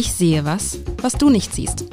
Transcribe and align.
Ich 0.00 0.14
sehe 0.14 0.46
was, 0.46 0.78
was 1.02 1.12
du 1.12 1.28
nicht 1.28 1.52
siehst. 1.54 1.84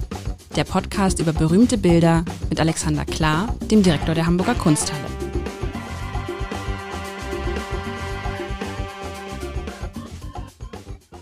Der 0.55 0.63
Podcast 0.63 1.19
über 1.19 1.33
berühmte 1.33 1.77
Bilder 1.77 2.23
mit 2.49 2.57
Alexander 2.57 3.03
Klar, 3.03 3.53
dem 3.69 3.83
Direktor 3.83 4.15
der 4.15 4.25
Hamburger 4.25 4.55
Kunsthalle. 4.55 5.03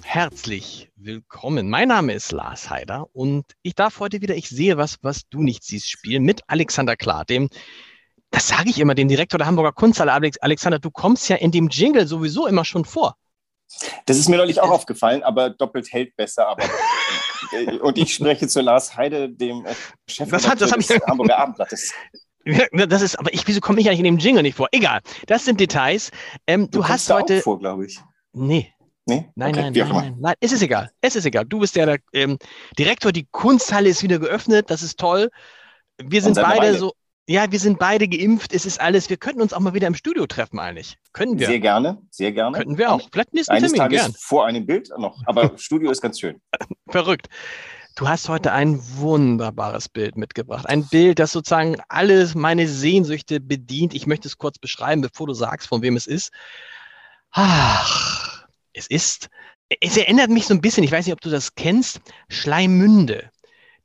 Herzlich 0.04 0.91
willkommen. 0.95 1.71
Mein 1.71 1.88
Name 1.88 2.13
ist 2.13 2.32
Lars 2.32 2.70
Heider 2.70 3.07
und 3.13 3.45
ich 3.63 3.73
darf 3.73 3.99
heute 3.99 4.21
wieder 4.21 4.36
Ich 4.36 4.49
sehe 4.49 4.77
was, 4.77 4.99
was 5.02 5.27
du 5.27 5.41
nicht 5.41 5.63
siehst 5.63 5.89
spielen 5.89 6.21
mit 6.21 6.41
Alexander 6.45 6.95
Klar, 6.95 7.25
dem 7.25 7.49
das 8.29 8.47
sage 8.47 8.70
ich 8.70 8.79
immer, 8.79 8.93
dem 8.93 9.07
Direktor 9.07 9.39
der 9.39 9.47
Hamburger 9.47 9.71
Kunsthalle. 9.71 10.11
Alexander, 10.11 10.77
du 10.77 10.91
kommst 10.91 11.29
ja 11.29 11.38
in 11.38 11.49
dem 11.49 11.67
Jingle 11.67 12.05
sowieso 12.05 12.45
immer 12.45 12.63
schon 12.63 12.86
vor. 12.86 13.15
Das 14.05 14.18
ist 14.18 14.29
mir 14.29 14.38
neulich 14.38 14.61
auch 14.61 14.70
aufgefallen, 14.70 15.23
aber 15.23 15.50
doppelt 15.50 15.91
hält 15.91 16.16
besser. 16.16 16.48
Aber 16.48 16.63
äh, 17.52 17.77
und 17.80 17.98
ich 17.98 18.13
spreche 18.13 18.48
zu 18.48 18.62
Lars 18.62 18.95
Heide, 18.95 19.30
dem 19.30 19.66
äh, 19.66 19.73
Chef 20.07 20.30
das 20.30 20.48
hat, 20.48 20.62
das 20.62 20.71
des 20.71 20.90
ich, 20.90 21.02
Hamburger 21.07 21.38
Abendblattes. 21.38 21.93
Das 22.73 23.02
ist, 23.02 23.17
aber 23.17 23.34
ich, 23.34 23.48
wieso 23.48 23.59
komme 23.59 23.81
ich 23.81 23.88
eigentlich 23.88 23.99
in 23.99 24.05
dem 24.05 24.17
Jingle 24.20 24.43
nicht 24.43 24.55
vor? 24.55 24.67
Egal, 24.71 25.02
das 25.26 25.45
sind 25.45 25.59
Details. 25.59 26.12
Ähm, 26.45 26.70
du, 26.70 26.80
du 26.80 26.88
hast 26.88 27.09
da 27.09 27.16
heute. 27.16 27.40
Auch 27.40 27.43
vor, 27.43 27.59
glaube 27.59 27.88
ich. 27.88 27.99
Nee. 28.34 28.71
Nee? 29.07 29.30
Nein, 29.35 29.49
okay, 29.52 29.62
nein, 29.62 29.73
nein, 29.73 29.90
nein, 29.90 30.18
nein. 30.20 30.34
Es 30.40 30.52
ist 30.52 30.62
egal. 30.62 30.91
Es 31.02 31.16
ist 31.16 31.26
egal. 31.26 31.45
Du 31.45 31.59
bist 31.59 31.76
ja 31.76 31.85
der 31.85 31.99
ähm, 32.13 32.38
Direktor. 32.77 33.12
Die 33.12 33.27
Kunsthalle 33.32 33.90
ist 33.90 34.02
wieder 34.04 34.20
geöffnet. 34.20 34.70
Das 34.70 34.82
ist 34.82 34.99
toll. 34.99 35.29
Wir 35.98 36.21
sind 36.21 36.35
beide 36.35 36.59
Weile. 36.59 36.77
so. 36.77 36.93
Ja, 37.27 37.52
wir 37.52 37.59
sind 37.59 37.79
beide 37.79 38.07
geimpft. 38.07 38.53
Es 38.53 38.65
ist 38.65 38.79
alles. 38.79 39.09
Wir 39.09 39.17
könnten 39.17 39.41
uns 39.41 39.52
auch 39.52 39.59
mal 39.59 39.73
wieder 39.73 39.88
im 39.88 39.95
Studio 39.95 40.27
treffen, 40.27 40.59
eigentlich. 40.59 40.97
Können 41.11 41.39
wir. 41.39 41.48
Sehr 41.48 41.59
gerne, 41.59 41.98
sehr 42.11 42.31
gerne. 42.31 42.55
Könnten 42.55 42.77
wir 42.77 42.91
auch. 42.91 43.09
Vielleicht 43.11 43.34
nächsten 43.34 43.51
Eines 43.53 43.71
Termin, 43.71 43.98
Tages 43.98 44.01
gern. 44.01 44.15
vor 44.20 44.45
einem 44.45 44.65
Bild 44.65 44.89
noch. 44.98 45.20
Aber 45.25 45.51
Studio 45.57 45.89
ist 45.89 46.01
ganz 46.01 46.20
schön. 46.20 46.39
Verrückt. 46.88 47.27
Du 47.95 48.07
hast 48.07 48.29
heute 48.29 48.51
ein 48.51 48.79
wunderbares 48.98 49.90
Bild 49.90 50.17
mitgebracht. 50.17 50.67
Ein 50.67 50.85
Bild, 50.85 51.17
das 51.17 51.32
sozusagen 51.32 51.77
alles 51.87 52.35
meine 52.35 52.67
Sehnsüchte 52.67 53.39
bedient. 53.39 53.95
Ich 53.95 54.05
möchte 54.05 54.27
es 54.27 54.37
kurz 54.37 54.60
beschreiben, 54.60 55.01
bevor 55.01 55.27
du 55.27 55.34
sagst, 55.34 55.67
von 55.67 55.82
wem 55.82 55.95
es 55.95 56.05
ist. 56.05 56.32
Ach, 57.32 58.45
es 58.73 58.87
ist, 58.87 59.29
es 59.79 59.98
erinnert 59.98 60.29
mich 60.29 60.45
so 60.45 60.54
ein 60.54 60.62
bisschen, 60.62 60.84
ich 60.84 60.91
weiß 60.91 61.05
nicht, 61.05 61.13
ob 61.13 61.21
du 61.21 61.29
das 61.29 61.55
kennst, 61.55 62.01
Schleimünde 62.29 63.32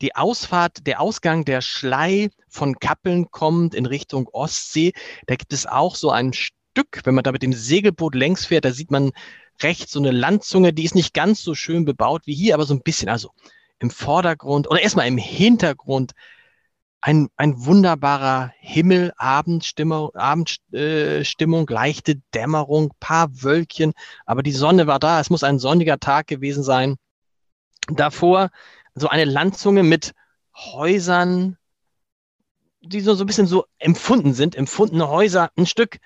die 0.01 0.17
Ausfahrt, 0.17 0.87
der 0.87 1.01
Ausgang 1.01 1.45
der 1.45 1.61
Schlei 1.61 2.31
von 2.49 2.79
Kappeln 2.79 3.31
kommt 3.31 3.75
in 3.75 3.87
Richtung 3.87 4.29
Ostsee. 4.33 4.93
Da 5.27 5.37
gibt 5.37 5.53
es 5.53 5.67
auch 5.67 5.95
so 5.95 6.11
ein 6.11 6.33
Stück, 6.33 7.01
wenn 7.05 7.15
man 7.15 7.25
da 7.25 7.33
mit 7.33 7.43
dem 7.43 7.53
Segelboot 7.53 8.15
längs 8.15 8.47
fährt, 8.47 8.65
da 8.65 8.73
sieht 8.73 8.91
man 8.91 9.13
rechts 9.63 9.93
so 9.93 9.99
eine 9.99 10.11
Landzunge, 10.11 10.73
die 10.73 10.85
ist 10.85 10.95
nicht 10.95 11.13
ganz 11.13 11.43
so 11.43 11.55
schön 11.55 11.85
bebaut 11.85 12.23
wie 12.27 12.35
hier, 12.35 12.55
aber 12.55 12.65
so 12.65 12.75
ein 12.75 12.83
bisschen. 12.83 13.09
Also 13.09 13.31
im 13.79 13.91
Vordergrund 13.91 14.71
oder 14.71 14.81
erstmal 14.81 15.09
im 15.09 15.19
Hintergrund 15.19 16.13
ein, 17.03 17.29
ein 17.37 17.65
wunderbarer 17.65 18.53
Himmel, 18.59 19.13
Abendstimmung, 19.17 20.15
Abendstimmung, 20.15 21.69
äh, 21.69 21.73
leichte 21.73 22.17
Dämmerung, 22.35 22.93
paar 23.01 23.43
Wölkchen, 23.43 23.95
aber 24.27 24.43
die 24.43 24.53
Sonne 24.53 24.87
war 24.87 24.99
da. 24.99 25.21
Es 25.21 25.31
muss 25.31 25.43
ein 25.43 25.59
sonniger 25.59 25.99
Tag 25.99 26.27
gewesen 26.27 26.63
sein. 26.63 26.97
Davor 27.89 28.51
so 28.95 29.09
eine 29.09 29.25
Landzunge 29.25 29.83
mit 29.83 30.13
Häusern, 30.55 31.57
die 32.81 33.01
so, 33.01 33.15
so 33.15 33.25
ein 33.25 33.27
bisschen 33.27 33.47
so 33.47 33.67
empfunden 33.79 34.35
sind, 34.35 34.55
empfundene 34.57 35.09
Häuser, 35.09 35.51
ein 35.57 35.67
Stück, 35.67 35.97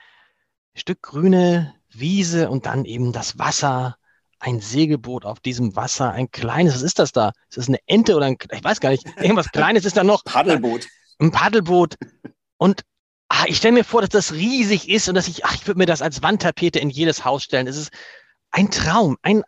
ein 0.74 0.80
Stück 0.80 1.02
grüne 1.02 1.74
Wiese 1.90 2.50
und 2.50 2.66
dann 2.66 2.84
eben 2.84 3.12
das 3.12 3.38
Wasser, 3.38 3.96
ein 4.40 4.60
Segelboot 4.60 5.24
auf 5.24 5.40
diesem 5.40 5.76
Wasser, 5.76 6.12
ein 6.12 6.30
kleines, 6.30 6.74
was 6.74 6.82
ist 6.82 6.98
das 6.98 7.12
da? 7.12 7.32
Ist 7.48 7.58
das 7.58 7.68
eine 7.68 7.78
Ente 7.86 8.16
oder 8.16 8.26
ein, 8.26 8.36
ich 8.50 8.64
weiß 8.64 8.80
gar 8.80 8.90
nicht, 8.90 9.06
irgendwas 9.16 9.50
Kleines 9.52 9.84
ist 9.84 9.96
da 9.96 10.04
noch. 10.04 10.24
Paddelboot. 10.24 10.86
Ein 11.18 11.30
Paddelboot. 11.30 11.94
Und 12.58 12.82
ah, 13.28 13.44
ich 13.46 13.56
stelle 13.56 13.74
mir 13.74 13.84
vor, 13.84 14.00
dass 14.00 14.10
das 14.10 14.32
riesig 14.32 14.88
ist 14.88 15.08
und 15.08 15.14
dass 15.14 15.28
ich, 15.28 15.44
ach, 15.44 15.54
ich 15.54 15.66
würde 15.66 15.78
mir 15.78 15.86
das 15.86 16.02
als 16.02 16.22
Wandtapete 16.22 16.78
in 16.78 16.90
jedes 16.90 17.24
Haus 17.24 17.44
stellen. 17.44 17.66
Es 17.66 17.76
ist 17.76 17.90
ein 18.50 18.70
Traum, 18.70 19.16
ein, 19.22 19.42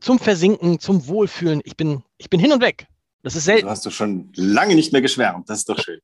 zum 0.00 0.18
Versinken, 0.18 0.80
zum 0.80 1.06
Wohlfühlen. 1.06 1.60
Ich 1.64 1.76
bin, 1.76 2.02
ich 2.18 2.30
bin 2.30 2.40
hin 2.40 2.52
und 2.52 2.62
weg. 2.62 2.86
Das 3.22 3.36
ist 3.36 3.44
selten. 3.44 3.66
Du 3.66 3.70
hast 3.70 3.86
du 3.86 3.90
schon 3.90 4.32
lange 4.36 4.74
nicht 4.74 4.92
mehr 4.92 5.02
geschwärmt. 5.02 5.48
Das 5.48 5.58
ist 5.58 5.68
doch 5.68 5.78
schön. 5.78 6.00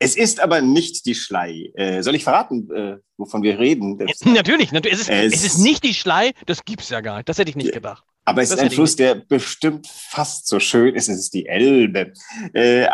Es 0.00 0.16
ist 0.16 0.40
aber 0.40 0.60
nicht 0.60 1.06
die 1.06 1.14
Schlei. 1.14 1.70
Äh, 1.74 2.02
soll 2.02 2.14
ich 2.14 2.24
verraten, 2.24 2.70
äh, 2.70 2.96
wovon 3.16 3.42
wir 3.42 3.58
reden? 3.58 3.98
Das, 3.98 4.24
natürlich, 4.24 4.72
natürlich. 4.72 5.00
Es 5.00 5.08
ist, 5.08 5.10
es, 5.10 5.34
es 5.34 5.44
ist 5.44 5.58
nicht 5.58 5.84
die 5.84 5.94
Schlei. 5.94 6.32
Das 6.46 6.64
gibt 6.64 6.82
es 6.82 6.88
ja 6.88 7.00
gar 7.00 7.16
nicht. 7.16 7.28
Das 7.28 7.38
hätte 7.38 7.50
ich 7.50 7.56
nicht 7.56 7.72
gedacht. 7.72 8.04
Aber 8.24 8.42
es 8.42 8.50
das 8.50 8.58
ist 8.58 8.64
ein 8.64 8.70
Fluss, 8.70 8.94
der 8.94 9.14
bestimmt 9.14 9.86
fast 9.86 10.46
so 10.46 10.60
schön 10.60 10.94
ist. 10.94 11.08
Es 11.08 11.18
ist 11.18 11.34
die 11.34 11.46
Elbe. 11.46 12.12
Äh, 12.52 12.86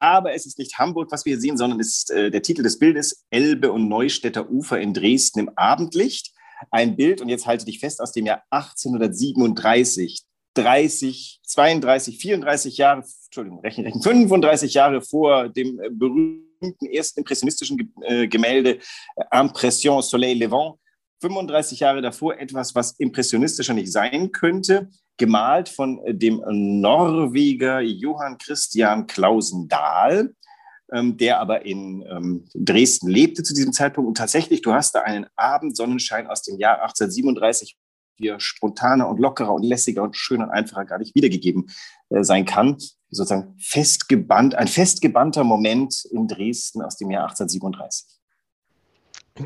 aber 0.00 0.34
es 0.34 0.46
ist 0.46 0.58
nicht 0.58 0.78
Hamburg, 0.78 1.12
was 1.12 1.24
wir 1.24 1.38
sehen, 1.38 1.56
sondern 1.56 1.78
es 1.78 1.98
ist 1.98 2.10
äh, 2.10 2.30
der 2.30 2.42
Titel 2.42 2.62
des 2.62 2.78
Bildes 2.78 3.24
Elbe 3.30 3.70
und 3.70 3.88
Neustädter 3.88 4.50
Ufer 4.50 4.80
in 4.80 4.94
Dresden 4.94 5.40
im 5.40 5.50
Abendlicht 5.56 6.32
ein 6.70 6.96
Bild, 6.96 7.20
und 7.20 7.28
jetzt 7.28 7.46
halte 7.46 7.64
dich 7.64 7.78
fest, 7.78 8.00
aus 8.00 8.12
dem 8.12 8.26
Jahr 8.26 8.42
1837, 8.50 10.22
30, 10.54 11.40
32, 11.44 12.18
34 12.18 12.76
Jahre, 12.76 13.04
Entschuldigung, 13.26 13.60
rechnen, 13.60 13.86
rechnen, 13.86 14.02
35 14.02 14.74
Jahre 14.74 15.00
vor 15.00 15.48
dem 15.48 15.80
äh, 15.80 15.90
berühmten 15.90 16.86
ersten 16.92 17.20
impressionistischen 17.20 17.92
äh, 18.02 18.26
Gemälde 18.26 18.78
äh, 19.16 19.40
Impression 19.40 20.02
Soleil 20.02 20.36
Levant, 20.38 20.76
35 21.22 21.80
Jahre 21.80 22.02
davor 22.02 22.38
etwas, 22.38 22.74
was 22.74 22.92
impressionistischer 22.92 23.74
nicht 23.74 23.92
sein 23.92 24.32
könnte, 24.32 24.88
gemalt 25.18 25.68
von 25.68 26.00
dem 26.06 26.42
Norweger 26.48 27.80
Johann 27.82 28.38
Christian 28.38 29.06
Clausen 29.06 29.68
Dahl 29.68 30.34
ähm, 30.92 31.16
der 31.16 31.40
aber 31.40 31.64
in 31.64 32.04
ähm, 32.10 32.44
Dresden 32.54 33.08
lebte 33.08 33.42
zu 33.42 33.54
diesem 33.54 33.72
Zeitpunkt. 33.72 34.08
Und 34.08 34.16
tatsächlich, 34.16 34.62
du 34.62 34.72
hast 34.72 34.94
da 34.94 35.00
einen 35.02 35.26
Abendsonnenschein 35.36 36.26
aus 36.26 36.42
dem 36.42 36.58
Jahr 36.58 36.82
1837, 36.82 37.76
der 38.20 38.38
spontaner 38.38 39.08
und 39.08 39.18
lockerer 39.18 39.54
und 39.54 39.62
lässiger 39.62 40.02
und 40.02 40.16
schöner 40.16 40.44
und 40.44 40.50
einfacher 40.50 40.84
gar 40.84 40.98
nicht 40.98 41.14
wiedergegeben 41.14 41.70
äh, 42.10 42.22
sein 42.22 42.44
kann. 42.44 42.76
Sozusagen 43.08 43.56
festgebannt, 43.58 44.54
ein 44.54 44.68
festgebannter 44.68 45.42
Moment 45.44 46.04
in 46.12 46.28
Dresden 46.28 46.82
aus 46.82 46.96
dem 46.96 47.10
Jahr 47.10 47.24
1837. 47.24 48.19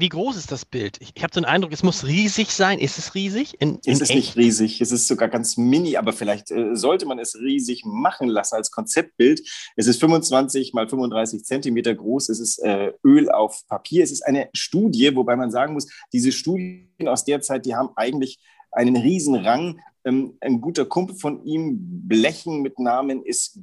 Wie 0.00 0.08
groß 0.08 0.36
ist 0.36 0.50
das 0.50 0.64
Bild? 0.64 0.98
Ich, 1.00 1.12
ich 1.14 1.22
habe 1.22 1.32
den 1.32 1.44
Eindruck, 1.44 1.72
es 1.72 1.82
muss 1.82 2.06
riesig 2.06 2.50
sein. 2.50 2.78
Ist 2.78 2.98
es 2.98 3.14
riesig? 3.14 3.60
In, 3.60 3.78
in 3.84 3.92
es 3.92 4.00
ist 4.00 4.10
echt? 4.10 4.16
nicht 4.16 4.36
riesig. 4.36 4.80
Es 4.80 4.92
ist 4.92 5.06
sogar 5.06 5.28
ganz 5.28 5.56
mini, 5.56 5.96
aber 5.96 6.12
vielleicht 6.12 6.50
äh, 6.50 6.74
sollte 6.74 7.06
man 7.06 7.18
es 7.18 7.36
riesig 7.38 7.84
machen 7.84 8.28
lassen 8.28 8.56
als 8.56 8.70
Konzeptbild. 8.70 9.40
Es 9.76 9.86
ist 9.86 10.00
25 10.00 10.72
mal 10.74 10.88
35 10.88 11.44
Zentimeter 11.44 11.94
groß. 11.94 12.28
Es 12.28 12.40
ist 12.40 12.58
äh, 12.58 12.92
Öl 13.04 13.30
auf 13.30 13.66
Papier. 13.68 14.02
Es 14.02 14.10
ist 14.10 14.22
eine 14.22 14.48
Studie, 14.52 15.14
wobei 15.14 15.36
man 15.36 15.50
sagen 15.50 15.74
muss, 15.74 15.88
diese 16.12 16.32
Studien 16.32 16.88
aus 17.06 17.24
der 17.24 17.40
Zeit, 17.40 17.66
die 17.66 17.74
haben 17.74 17.90
eigentlich 17.96 18.38
einen 18.72 18.96
riesen 18.96 19.36
Rang. 19.36 19.80
Ähm, 20.04 20.36
ein 20.40 20.60
guter 20.60 20.84
Kumpel 20.84 21.16
von 21.16 21.44
ihm, 21.44 21.78
Blechen 22.06 22.62
mit 22.62 22.78
Namen, 22.78 23.22
ist 23.22 23.58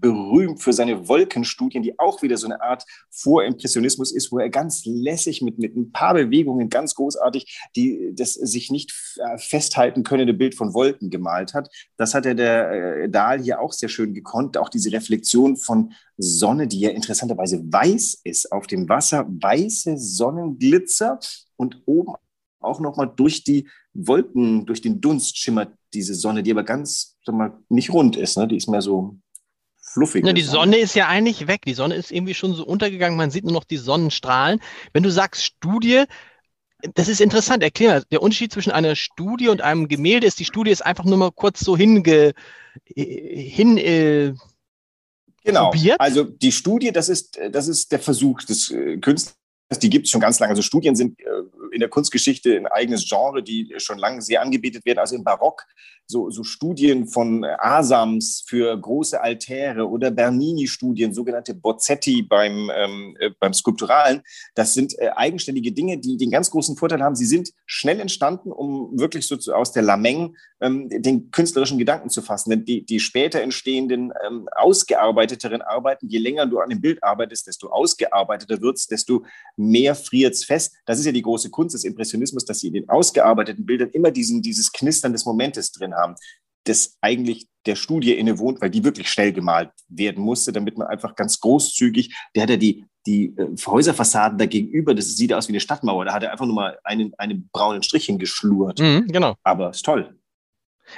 berühmt 0.00 0.62
für 0.62 0.72
seine 0.72 1.08
Wolkenstudien, 1.08 1.82
die 1.82 1.98
auch 1.98 2.22
wieder 2.22 2.36
so 2.36 2.46
eine 2.46 2.60
Art 2.60 2.84
Vorimpressionismus 3.10 4.12
ist, 4.12 4.30
wo 4.32 4.38
er 4.38 4.50
ganz 4.50 4.84
lässig 4.84 5.42
mit, 5.42 5.58
mit 5.58 5.76
ein 5.76 5.92
paar 5.92 6.14
Bewegungen 6.14 6.68
ganz 6.68 6.94
großartig 6.94 7.60
die, 7.76 8.12
das 8.14 8.34
sich 8.34 8.70
nicht 8.70 8.92
äh, 9.16 9.38
festhalten 9.38 10.02
könnende 10.02 10.34
Bild 10.34 10.54
von 10.54 10.74
Wolken 10.74 11.10
gemalt 11.10 11.54
hat. 11.54 11.68
Das 11.96 12.14
hat 12.14 12.26
er 12.26 12.34
der 12.34 12.70
äh, 12.70 13.08
Dahl 13.08 13.42
hier 13.42 13.60
auch 13.60 13.72
sehr 13.72 13.88
schön 13.88 14.14
gekonnt. 14.14 14.56
Auch 14.56 14.68
diese 14.68 14.92
Reflexion 14.92 15.56
von 15.56 15.92
Sonne, 16.16 16.66
die 16.66 16.80
ja 16.80 16.90
interessanterweise 16.90 17.62
weiß 17.64 18.20
ist 18.24 18.52
auf 18.52 18.66
dem 18.66 18.88
Wasser, 18.88 19.26
weiße 19.28 19.96
Sonnenglitzer 19.98 21.18
und 21.56 21.82
oben 21.86 22.14
auch 22.60 22.80
nochmal 22.80 23.12
durch 23.14 23.44
die 23.44 23.68
Wolken, 23.94 24.66
durch 24.66 24.80
den 24.80 25.00
Dunst 25.00 25.36
schimmert 25.38 25.72
diese 25.94 26.14
Sonne, 26.14 26.42
die 26.42 26.50
aber 26.50 26.64
ganz, 26.64 27.16
sag 27.24 27.34
mal, 27.34 27.58
nicht 27.68 27.92
rund 27.92 28.16
ist. 28.16 28.36
Ne? 28.36 28.48
Die 28.48 28.56
ist 28.56 28.68
mehr 28.68 28.82
so 28.82 29.18
fluffig 29.92 30.22
Na, 30.24 30.32
Die 30.32 30.42
Sonne 30.42 30.78
ist 30.78 30.94
ja 30.94 31.08
eigentlich 31.08 31.46
weg. 31.46 31.62
Die 31.66 31.74
Sonne 31.74 31.94
ist 31.94 32.10
irgendwie 32.12 32.34
schon 32.34 32.54
so 32.54 32.64
untergegangen. 32.64 33.16
Man 33.16 33.30
sieht 33.30 33.44
nur 33.44 33.52
noch 33.52 33.64
die 33.64 33.76
Sonnenstrahlen. 33.76 34.60
Wenn 34.92 35.02
du 35.02 35.10
sagst 35.10 35.44
Studie, 35.44 36.04
das 36.94 37.08
ist 37.08 37.20
interessant. 37.20 37.62
Erklär 37.62 37.90
mal, 37.90 38.04
der 38.10 38.22
Unterschied 38.22 38.52
zwischen 38.52 38.70
einer 38.70 38.94
Studie 38.94 39.48
und 39.48 39.62
einem 39.62 39.88
Gemälde 39.88 40.26
ist, 40.26 40.38
die 40.38 40.44
Studie 40.44 40.70
ist 40.70 40.84
einfach 40.84 41.04
nur 41.04 41.18
mal 41.18 41.32
kurz 41.32 41.60
so 41.60 41.76
hinge, 41.76 42.32
hin, 42.94 43.78
äh, 43.78 44.34
Genau. 45.48 45.70
Probiert. 45.70 45.98
Also 45.98 46.24
die 46.24 46.52
Studie, 46.52 46.92
das 46.92 47.08
ist, 47.08 47.38
das 47.50 47.68
ist 47.68 47.90
der 47.90 48.00
Versuch 48.00 48.42
des 48.42 48.70
äh, 48.70 48.98
Künstlers. 48.98 49.34
Die 49.80 49.88
gibt 49.88 50.04
es 50.04 50.10
schon 50.10 50.20
ganz 50.20 50.38
lange. 50.38 50.50
Also 50.50 50.60
Studien 50.60 50.94
sind 50.94 51.18
äh, 51.20 51.24
in 51.72 51.80
der 51.80 51.88
Kunstgeschichte 51.88 52.54
ein 52.54 52.66
eigenes 52.66 53.08
Genre, 53.08 53.42
die 53.42 53.74
schon 53.78 53.98
lange 53.98 54.20
sehr 54.20 54.42
angebetet 54.42 54.84
werden. 54.84 54.98
Also 54.98 55.16
im 55.16 55.24
Barock 55.24 55.64
so, 56.10 56.30
so 56.30 56.42
Studien 56.42 57.06
von 57.06 57.44
Asams 57.44 58.42
für 58.46 58.74
große 58.76 59.20
Altäre 59.20 59.86
oder 59.88 60.10
Bernini-Studien, 60.10 61.12
sogenannte 61.12 61.54
Bozzetti 61.54 62.22
beim, 62.22 62.70
ähm, 62.74 63.16
äh, 63.20 63.30
beim 63.38 63.52
Skulpturalen. 63.52 64.22
Das 64.54 64.72
sind 64.72 64.98
äh, 64.98 65.10
eigenständige 65.14 65.70
Dinge, 65.70 65.98
die 65.98 66.16
den 66.16 66.30
ganz 66.30 66.50
großen 66.50 66.76
Vorteil 66.76 67.02
haben. 67.02 67.14
Sie 67.14 67.26
sind 67.26 67.52
schnell 67.66 68.00
entstanden, 68.00 68.50
um 68.50 68.98
wirklich 68.98 69.26
so 69.26 69.36
zu, 69.36 69.52
aus 69.52 69.72
der 69.72 69.82
Lameng 69.82 70.34
ähm, 70.60 70.88
den 70.88 71.30
künstlerischen 71.30 71.78
Gedanken 71.78 72.08
zu 72.08 72.22
fassen. 72.22 72.50
Denn 72.50 72.64
die, 72.64 72.86
die 72.86 73.00
später 73.00 73.42
entstehenden, 73.42 74.12
ähm, 74.26 74.48
ausgearbeiteteren 74.56 75.60
Arbeiten, 75.60 76.08
je 76.08 76.18
länger 76.18 76.46
du 76.46 76.58
an 76.60 76.70
dem 76.70 76.80
Bild 76.80 77.04
arbeitest, 77.04 77.46
desto 77.46 77.68
ausgearbeiteter 77.68 78.62
wird 78.62 78.78
es, 78.78 78.86
desto 78.86 79.26
mehr 79.56 79.94
friert 79.94 80.32
es 80.32 80.44
fest. 80.44 80.74
Das 80.86 80.98
ist 80.98 81.04
ja 81.04 81.12
die 81.12 81.22
große 81.22 81.50
Kunst 81.50 81.74
des 81.74 81.84
Impressionismus, 81.84 82.46
dass 82.46 82.60
sie 82.60 82.68
in 82.68 82.74
den 82.74 82.88
ausgearbeiteten 82.88 83.66
Bildern 83.66 83.90
immer 83.90 84.10
diesen, 84.10 84.40
dieses 84.40 84.72
Knistern 84.72 85.12
des 85.12 85.26
Momentes 85.26 85.70
drin 85.70 85.94
haben, 85.94 85.97
das 86.64 86.96
eigentlich 87.00 87.48
der 87.66 87.76
Studie 87.76 88.14
innewohnt, 88.14 88.60
weil 88.60 88.70
die 88.70 88.84
wirklich 88.84 89.10
schnell 89.10 89.32
gemalt 89.32 89.70
werden 89.88 90.22
musste, 90.22 90.52
damit 90.52 90.78
man 90.78 90.86
einfach 90.86 91.14
ganz 91.14 91.40
großzügig, 91.40 92.14
der 92.34 92.42
hat 92.42 92.50
ja 92.50 92.56
die, 92.56 92.84
die 93.06 93.34
äh, 93.36 93.56
Häuserfassaden 93.66 94.38
da 94.38 94.46
gegenüber, 94.46 94.94
das 94.94 95.16
sieht 95.16 95.32
aus 95.32 95.48
wie 95.48 95.52
eine 95.52 95.60
Stadtmauer, 95.60 96.06
da 96.06 96.12
hat 96.12 96.22
er 96.22 96.32
einfach 96.32 96.46
nur 96.46 96.54
mal 96.54 96.78
einen, 96.84 97.12
einen 97.18 97.48
braunen 97.52 97.82
Strich 97.82 98.06
hingeschlurt. 98.06 98.80
Mhm, 98.80 99.06
genau. 99.08 99.36
Aber 99.42 99.70
ist 99.70 99.84
toll. 99.84 100.18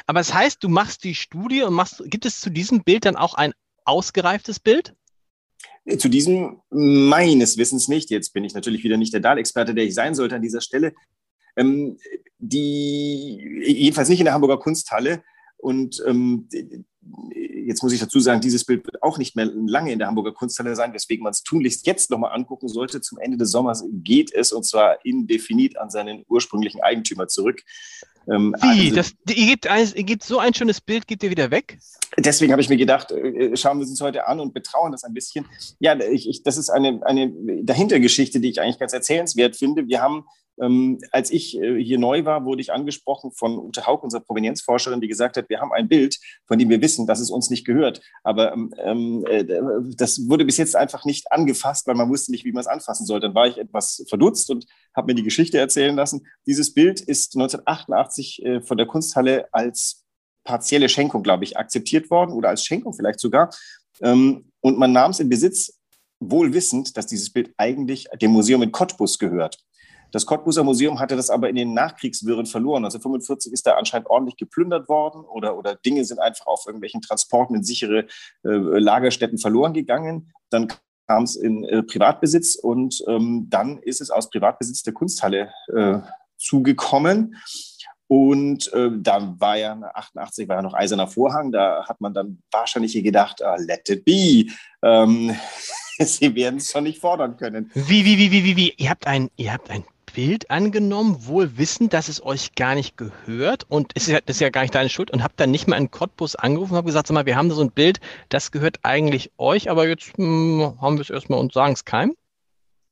Aber 0.07 0.21
es 0.21 0.29
das 0.29 0.37
heißt, 0.37 0.63
du 0.63 0.69
machst 0.69 1.03
die 1.05 1.15
Studie 1.15 1.63
und 1.63 1.75
machst, 1.75 2.03
gibt 2.07 2.25
es 2.25 2.41
zu 2.41 2.51
diesem 2.51 2.85
Bild 2.85 3.05
dann 3.05 3.17
auch 3.17 3.35
ein 3.35 3.53
ausgereiftes 3.85 4.61
Bild? 4.61 4.95
Äh, 5.85 5.99
zu 5.99 6.09
diesem 6.09 6.61
meines 6.71 7.57
Wissens 7.57 7.89
nicht. 7.89 8.11
Jetzt 8.11 8.33
bin 8.33 8.45
ich 8.45 8.55
natürlich 8.55 8.85
wieder 8.85 8.97
nicht 8.97 9.13
der 9.13 9.21
Dahl-Experte, 9.21 9.75
der 9.75 9.85
ich 9.85 9.95
sein 9.95 10.15
sollte 10.15 10.37
an 10.37 10.43
dieser 10.43 10.61
Stelle. 10.61 10.93
Ähm, 11.61 11.99
die, 12.39 13.63
jedenfalls 13.65 14.09
nicht 14.09 14.21
in 14.21 14.25
der 14.25 14.35
Hamburger 14.35 14.59
Kunsthalle. 14.59 15.23
Und 15.59 16.03
ähm, 16.07 16.49
jetzt 17.71 17.83
muss 17.83 17.93
ich 17.93 18.01
dazu 18.01 18.19
sagen, 18.19 18.41
dieses 18.41 18.65
Bild 18.65 18.85
wird 18.87 19.03
auch 19.03 19.19
nicht 19.19 19.37
mehr 19.37 19.45
lange 19.45 19.93
in 19.93 19.99
der 19.99 20.09
Hamburger 20.09 20.33
Kunsthalle 20.33 20.75
sein, 20.75 20.95
weswegen 20.95 21.23
man 21.23 21.33
es 21.33 21.43
tunlichst 21.43 21.87
jetzt 21.87 22.11
nochmal 22.11 22.33
angucken 22.33 22.69
sollte. 22.69 23.01
Zum 23.01 23.19
Ende 23.19 23.37
des 23.37 23.51
Sommers 23.51 23.85
geht 23.93 24.33
es 24.33 24.53
und 24.53 24.65
zwar 24.65 25.05
indefinit 25.05 25.79
an 25.79 25.91
seinen 25.91 26.25
ursprünglichen 26.29 26.83
Eigentümer 26.83 27.29
zurück. 27.29 27.63
Ähm, 28.31 28.55
Wie? 28.61 28.91
Also, 28.91 28.97
das, 28.97 29.15
ihr, 29.29 29.47
gebt 29.47 29.67
ein, 29.67 29.89
ihr 29.95 30.05
gebt 30.05 30.25
so 30.25 30.39
ein 30.39 30.55
schönes 30.55 30.81
Bild, 30.81 31.07
geht 31.07 31.23
ihr 31.23 31.31
wieder 31.31 31.51
weg? 31.51 31.79
Deswegen 32.19 32.53
habe 32.53 32.63
ich 32.63 32.69
mir 32.69 32.77
gedacht, 32.77 33.13
äh, 33.13 33.57
schauen 33.57 33.79
wir 33.79 33.87
uns 33.87 34.01
heute 34.01 34.27
an 34.27 34.41
und 34.41 34.53
betrauen 34.55 34.93
das 34.93 35.05
ein 35.05 35.15
bisschen. 35.15 35.47
Ja, 35.79 35.99
ich, 35.99 36.29
ich, 36.29 36.43
das 36.43 36.57
ist 36.57 36.71
eine, 36.71 37.01
eine 37.05 37.33
Dahintergeschichte, 37.63 38.41
die 38.41 38.51
ich 38.51 38.61
eigentlich 38.61 38.79
ganz 38.79 38.93
erzählenswert 38.93 39.57
finde. 39.57 39.87
Wir 39.89 40.03
haben 40.03 40.25
ähm, 40.61 40.99
als 41.13 41.31
ich 41.31 41.59
äh, 41.59 41.83
hier 41.83 41.99
neu 41.99 42.25
war, 42.25 42.45
wurde 42.45 42.61
ich 42.61 42.73
angesprochen 42.73 43.33
von 43.33 43.59
Ute 43.59 43.87
Haug, 43.87 44.03
unserer 44.03 44.21
Provenienzforscherin, 44.21 45.01
die 45.01 45.09
gesagt 45.09 45.37
hat, 45.37 45.49
wir 45.49 45.61
haben 45.61 45.73
ein 45.73 45.89
Bild, 45.89 46.19
von 46.47 46.59
dem 46.59 46.69
wir 46.69 46.81
wissen, 46.81 47.07
dass 47.07 47.21
es 47.21 47.31
uns 47.31 47.51
nicht 47.51 47.65
gehört. 47.65 48.01
Aber 48.23 48.53
ähm, 48.53 48.75
ähm 48.79 49.25
äh, 49.29 49.45
das 49.97 50.29
wurde 50.29 50.45
bis 50.45 50.57
jetzt 50.57 50.77
einfach 50.77 51.05
nicht 51.05 51.33
angefasst, 51.33 51.87
weil 51.87 51.95
man 51.95 52.11
wusste 52.11 52.31
nicht, 52.31 52.45
wie 52.45 52.53
man 52.53 52.61
es 52.61 52.67
anfassen 52.67 53.07
soll. 53.07 53.21
Dann 53.21 53.35
war 53.35 53.47
ich 53.47 53.59
etwas 53.59 54.05
verdutzt 54.09 54.51
und 54.51 54.67
habe 54.95 55.07
mir 55.07 55.15
die 55.15 55.23
Geschichte 55.23 55.59
erzählen 55.59 55.97
lassen. 55.97 56.27
Dieses 56.47 56.75
Bild 56.75 57.01
ist 57.01 57.37
1988 57.37 58.45
äh, 58.45 58.61
von 58.61 58.77
der 58.77 58.87
Kunsthalle 58.87 59.49
als 59.53 60.05
partielle 60.45 60.89
Schenkung, 60.89 61.23
glaube 61.23 61.45
ich, 61.45 61.59
akzeptiert 61.59 62.11
worden 62.11 62.33
oder 62.33 62.49
als 62.49 62.65
Schenkung 62.65 62.93
vielleicht 62.93 63.21
sogar. 63.21 63.51
Ähm, 64.03 64.51
und 64.61 64.79
man 64.79 64.93
nahm 64.93 65.11
es 65.11 65.21
in 65.21 65.29
Besitz, 65.29 65.81
wohl 66.21 66.53
wissend, 66.53 66.97
dass 66.97 67.07
dieses 67.07 67.33
Bild 67.33 67.53
eigentlich 67.57 68.07
dem 68.21 68.31
Museum 68.33 68.63
in 68.63 68.73
Cottbus 68.73 69.19
gehört. 69.19 69.59
Das 70.13 70.27
Cottbuser 70.27 70.65
Museum 70.65 70.99
hatte 70.99 71.17
das 71.17 71.31
aber 71.31 71.49
in 71.49 71.57
den 71.57 71.75
Nachkriegswirren 71.75 72.47
verloren. 72.47 72.85
Also 72.85 72.99
45 72.99 73.53
ist 73.53 73.67
da 73.67 73.75
anscheinend 73.75 74.09
ordentlich 74.09 74.37
geplündert 74.37 74.89
worden 74.89 75.25
oder, 75.25 75.57
oder 75.57 75.75
Dinge 75.75 76.05
sind 76.05 76.19
einfach 76.19 76.47
auf 76.47 76.65
irgendwelchen 76.67 77.01
Transporten 77.01 77.55
in 77.55 77.63
sichere 77.63 78.07
äh, 78.45 78.49
Lagerstätten 78.49 79.39
verloren 79.39 79.73
gegangen. 79.73 80.33
Dann 80.51 80.69
kam 81.07 81.25
es 81.25 81.37
in 81.37 81.65
äh, 81.65 81.83
Privatbesitz 81.83 82.55
und 82.55 83.03
ähm, 83.09 83.47
dann 83.51 83.79
ist 83.79 84.01
es 84.01 84.11
aus 84.11 84.31
Privatbesitz 84.31 84.83
der 84.83 84.93
Kunsthalle 84.93 85.53
äh, 85.75 85.99
zugekommen. 86.37 87.37
Und 88.07 88.73
äh, 88.73 88.91
da 88.93 89.37
war 89.39 89.57
ja 89.57 89.81
88 89.95 90.49
war 90.49 90.57
ja 90.57 90.63
noch 90.63 90.75
eiserner 90.75 91.07
Vorhang. 91.07 91.53
Da 91.53 91.85
hat 91.89 92.01
man 92.01 92.13
dann 92.13 92.43
wahrscheinlich 92.51 92.93
gedacht, 92.93 93.41
ah, 93.41 93.57
let 93.57 93.89
it 93.89 94.05
be. 94.05 94.47
Ähm, 94.83 95.37
Sie 95.99 96.35
werden 96.35 96.57
es 96.57 96.73
schon 96.73 96.85
nicht 96.85 96.99
fordern 96.99 97.37
können. 97.37 97.71
Wie, 97.75 98.05
wie, 98.05 98.19
wie, 98.19 98.31
wie, 98.33 98.45
wie, 98.45 98.57
wie? 98.57 98.75
Ihr 98.79 98.91
habt 98.91 99.07
ein, 99.07 99.31
ihr 99.37 99.53
habt 99.53 99.71
ein 99.71 99.85
Bild 100.15 100.51
angenommen, 100.51 101.27
wohl 101.27 101.57
wissend, 101.59 101.93
dass 101.93 102.09
es 102.09 102.25
euch 102.25 102.55
gar 102.55 102.75
nicht 102.75 102.97
gehört 102.97 103.65
und 103.69 103.93
es 103.95 104.09
ist 104.09 104.13
ja, 104.13 104.19
ist 104.25 104.41
ja 104.41 104.51
gar 104.51 104.63
nicht 104.63 104.75
deine 104.75 104.89
Schuld 104.89 105.11
und 105.11 105.23
habt 105.23 105.39
dann 105.41 105.51
nicht 105.51 105.69
mal 105.69 105.77
einen 105.77 105.91
Cottbus 105.91 106.37
angerufen 106.37 106.73
und 106.73 106.79
habt 106.79 106.87
gesagt, 106.87 107.07
sag 107.07 107.15
mal, 107.15 107.27
wir 107.27 107.37
haben 107.37 107.49
da 107.49 107.55
so 107.55 107.63
ein 107.63 107.71
Bild, 107.71 108.01
das 108.29 108.53
gehört 108.53 108.79
eigentlich 108.83 109.33
euch, 109.39 109.71
aber 109.71 109.89
jetzt 109.89 110.19
mh, 110.19 110.25
hm, 110.27 110.81
haben 110.81 110.97
wir 110.97 111.03
es 111.03 111.11
erstmal 111.11 111.39
und 111.39 111.53
sagen 111.53 111.73
es 111.73 111.85
keinem. 111.85 112.15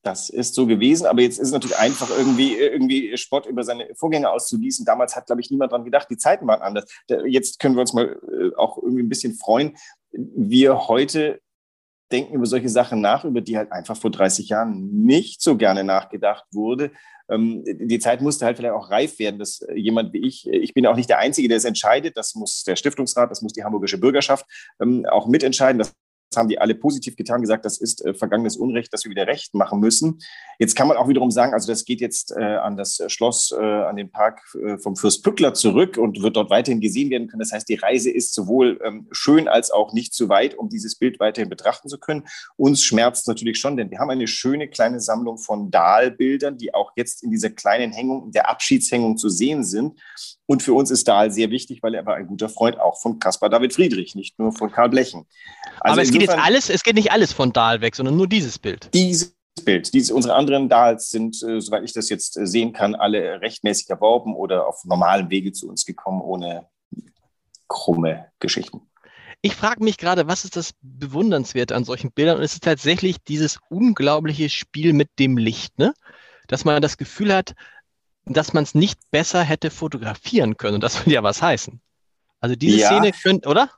Das 0.02 0.30
ist 0.30 0.54
so 0.54 0.66
gewesen, 0.66 1.06
aber 1.06 1.22
jetzt 1.22 1.38
ist 1.38 1.48
es 1.48 1.52
natürlich 1.52 1.76
einfach 1.76 2.08
irgendwie, 2.08 2.56
irgendwie 2.56 3.16
Spott 3.16 3.46
über 3.46 3.64
seine 3.64 3.94
Vorgänger 3.94 4.30
auszugießen. 4.30 4.84
Damals 4.84 5.16
hat, 5.16 5.26
glaube 5.26 5.40
ich, 5.40 5.50
niemand 5.50 5.72
daran 5.72 5.84
gedacht, 5.84 6.06
die 6.08 6.16
Zeiten 6.16 6.46
waren 6.46 6.62
anders. 6.62 6.86
Jetzt 7.26 7.58
können 7.58 7.74
wir 7.74 7.80
uns 7.80 7.92
mal 7.92 8.18
äh, 8.32 8.54
auch 8.56 8.78
irgendwie 8.78 9.02
ein 9.02 9.08
bisschen 9.08 9.34
freuen. 9.34 9.76
Wir 10.12 10.88
heute 10.88 11.40
denken 12.10 12.34
über 12.34 12.46
solche 12.46 12.68
Sachen 12.68 13.00
nach, 13.00 13.24
über 13.24 13.40
die 13.40 13.56
halt 13.56 13.72
einfach 13.72 13.96
vor 13.96 14.10
30 14.10 14.48
Jahren 14.48 15.04
nicht 15.04 15.42
so 15.42 15.56
gerne 15.56 15.84
nachgedacht 15.84 16.44
wurde. 16.52 16.90
Ähm, 17.30 17.64
die 17.66 17.98
Zeit 17.98 18.20
musste 18.20 18.46
halt 18.46 18.56
vielleicht 18.56 18.74
auch 18.74 18.90
reif 18.90 19.18
werden, 19.18 19.38
dass 19.38 19.60
jemand 19.74 20.12
wie 20.12 20.26
ich, 20.26 20.48
ich 20.48 20.74
bin 20.74 20.86
auch 20.86 20.96
nicht 20.96 21.10
der 21.10 21.18
Einzige, 21.18 21.48
der 21.48 21.58
es 21.58 21.64
entscheidet, 21.64 22.16
das 22.16 22.34
muss 22.34 22.64
der 22.64 22.76
Stiftungsrat, 22.76 23.30
das 23.30 23.42
muss 23.42 23.52
die 23.52 23.64
hamburgische 23.64 23.98
Bürgerschaft 23.98 24.46
ähm, 24.80 25.06
auch 25.10 25.26
mitentscheiden. 25.26 25.78
Das 25.78 25.94
haben 26.36 26.48
die 26.48 26.58
alle 26.58 26.74
positiv 26.74 27.16
getan, 27.16 27.40
gesagt, 27.40 27.64
das 27.64 27.78
ist 27.78 28.04
äh, 28.04 28.14
vergangenes 28.14 28.56
Unrecht, 28.56 28.92
das 28.92 29.04
wir 29.04 29.10
wieder 29.10 29.26
recht 29.26 29.54
machen 29.54 29.80
müssen. 29.80 30.18
Jetzt 30.58 30.74
kann 30.76 30.88
man 30.88 30.96
auch 30.96 31.08
wiederum 31.08 31.30
sagen, 31.30 31.54
also 31.54 31.70
das 31.70 31.84
geht 31.84 32.00
jetzt 32.00 32.32
äh, 32.36 32.42
an 32.42 32.76
das 32.76 33.00
Schloss, 33.08 33.52
äh, 33.52 33.62
an 33.62 33.96
den 33.96 34.10
Park 34.10 34.42
äh, 34.54 34.78
vom 34.78 34.96
Fürst 34.96 35.22
Pückler 35.24 35.54
zurück 35.54 35.96
und 35.96 36.22
wird 36.22 36.36
dort 36.36 36.50
weiterhin 36.50 36.80
gesehen 36.80 37.10
werden 37.10 37.28
können. 37.28 37.40
Das 37.40 37.52
heißt, 37.52 37.68
die 37.68 37.76
Reise 37.76 38.10
ist 38.10 38.34
sowohl 38.34 38.80
ähm, 38.84 39.06
schön 39.10 39.48
als 39.48 39.70
auch 39.70 39.92
nicht 39.92 40.12
zu 40.12 40.28
weit, 40.28 40.54
um 40.54 40.68
dieses 40.68 40.96
Bild 40.96 41.20
weiterhin 41.20 41.48
betrachten 41.48 41.88
zu 41.88 41.98
können. 41.98 42.26
Uns 42.56 42.82
schmerzt 42.82 43.28
natürlich 43.28 43.58
schon, 43.58 43.76
denn 43.76 43.90
wir 43.90 43.98
haben 43.98 44.10
eine 44.10 44.26
schöne 44.26 44.68
kleine 44.68 45.00
Sammlung 45.00 45.38
von 45.38 45.70
Dahlbildern, 45.70 46.58
die 46.58 46.74
auch 46.74 46.92
jetzt 46.96 47.22
in 47.22 47.30
dieser 47.30 47.50
kleinen 47.50 47.92
Hängung, 47.92 48.32
der 48.32 48.50
Abschiedshängung 48.50 49.16
zu 49.16 49.28
sehen 49.28 49.64
sind. 49.64 49.98
Und 50.50 50.62
für 50.62 50.72
uns 50.72 50.90
ist 50.90 51.06
Dahl 51.06 51.30
sehr 51.30 51.50
wichtig, 51.50 51.82
weil 51.82 51.94
er 51.94 52.06
war 52.06 52.14
ein 52.14 52.26
guter 52.26 52.48
Freund 52.48 52.80
auch 52.80 52.98
von 52.98 53.18
Caspar 53.18 53.50
David 53.50 53.74
Friedrich, 53.74 54.14
nicht 54.14 54.38
nur 54.38 54.50
von 54.50 54.72
Karl 54.72 54.88
Blechen. 54.88 55.26
Also 55.80 55.92
Aber 55.92 56.02
es 56.02 56.10
geht 56.10 56.22
jetzt 56.22 56.38
alles, 56.38 56.70
es 56.70 56.82
geht 56.82 56.94
nicht 56.94 57.12
alles 57.12 57.34
von 57.34 57.52
Dahl 57.52 57.82
weg, 57.82 57.94
sondern 57.94 58.16
nur 58.16 58.26
dieses 58.26 58.58
Bild. 58.58 58.88
Dieses 58.94 59.36
Bild. 59.62 59.92
Diese, 59.92 60.14
unsere 60.14 60.34
anderen 60.34 60.70
Dahls 60.70 61.10
sind, 61.10 61.42
äh, 61.42 61.60
soweit 61.60 61.84
ich 61.84 61.92
das 61.92 62.08
jetzt 62.08 62.38
äh, 62.38 62.46
sehen 62.46 62.72
kann, 62.72 62.94
alle 62.94 63.42
rechtmäßig 63.42 63.90
erworben 63.90 64.34
oder 64.34 64.66
auf 64.66 64.86
normalem 64.86 65.28
Wege 65.28 65.52
zu 65.52 65.68
uns 65.68 65.84
gekommen, 65.84 66.22
ohne 66.22 66.66
krumme 67.68 68.28
Geschichten. 68.40 68.80
Ich 69.42 69.54
frage 69.54 69.84
mich 69.84 69.98
gerade, 69.98 70.28
was 70.28 70.44
ist 70.44 70.56
das 70.56 70.72
Bewundernswerte 70.80 71.76
an 71.76 71.84
solchen 71.84 72.10
Bildern? 72.10 72.38
Und 72.38 72.42
es 72.42 72.54
ist 72.54 72.64
tatsächlich 72.64 73.18
dieses 73.22 73.58
unglaubliche 73.68 74.48
Spiel 74.48 74.94
mit 74.94 75.10
dem 75.18 75.36
Licht, 75.36 75.78
ne? 75.78 75.92
dass 76.46 76.64
man 76.64 76.80
das 76.80 76.96
Gefühl 76.96 77.34
hat, 77.34 77.54
dass 78.28 78.52
man 78.52 78.64
es 78.64 78.74
nicht 78.74 78.98
besser 79.10 79.42
hätte 79.42 79.70
fotografieren 79.70 80.56
können. 80.56 80.76
Und 80.76 80.84
das 80.84 81.00
würde 81.00 81.12
ja 81.12 81.22
was 81.22 81.42
heißen. 81.42 81.80
Also 82.40 82.56
diese 82.56 82.78
ja. 82.78 82.88
Szene 82.88 83.12
könnte, 83.12 83.48
oder? 83.48 83.70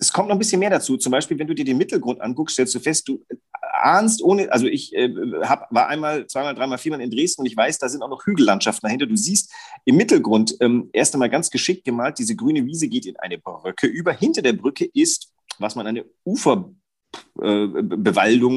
Es 0.00 0.12
kommt 0.12 0.28
noch 0.28 0.36
ein 0.36 0.38
bisschen 0.38 0.60
mehr 0.60 0.70
dazu. 0.70 0.96
Zum 0.96 1.10
Beispiel, 1.10 1.38
wenn 1.38 1.46
du 1.46 1.54
dir 1.54 1.64
den 1.64 1.76
Mittelgrund 1.76 2.20
anguckst, 2.20 2.54
stellst 2.54 2.74
du 2.74 2.80
fest, 2.80 3.08
du 3.08 3.24
ahnst 3.82 4.22
ohne, 4.22 4.50
also 4.52 4.66
ich 4.66 4.94
äh, 4.94 5.10
hab, 5.42 5.72
war 5.72 5.88
einmal, 5.88 6.26
zweimal, 6.26 6.54
dreimal, 6.54 6.78
viermal 6.78 7.00
in 7.00 7.10
Dresden 7.10 7.42
und 7.42 7.46
ich 7.46 7.56
weiß, 7.56 7.78
da 7.78 7.88
sind 7.88 8.02
auch 8.02 8.08
noch 8.08 8.24
Hügellandschaften 8.24 8.86
dahinter. 8.86 9.06
Du 9.06 9.16
siehst 9.16 9.52
im 9.84 9.96
Mittelgrund 9.96 10.56
ähm, 10.60 10.90
erst 10.92 11.14
einmal 11.14 11.30
ganz 11.30 11.50
geschickt 11.50 11.84
gemalt, 11.84 12.18
diese 12.18 12.36
grüne 12.36 12.64
Wiese 12.64 12.88
geht 12.88 13.06
in 13.06 13.16
eine 13.16 13.38
Brücke 13.38 13.86
über. 13.86 14.12
Hinter 14.12 14.42
der 14.42 14.52
Brücke 14.52 14.84
ist, 14.84 15.32
was 15.58 15.74
man 15.74 15.86
eine 15.86 16.04
Ufer 16.24 16.70
äh, 17.40 17.66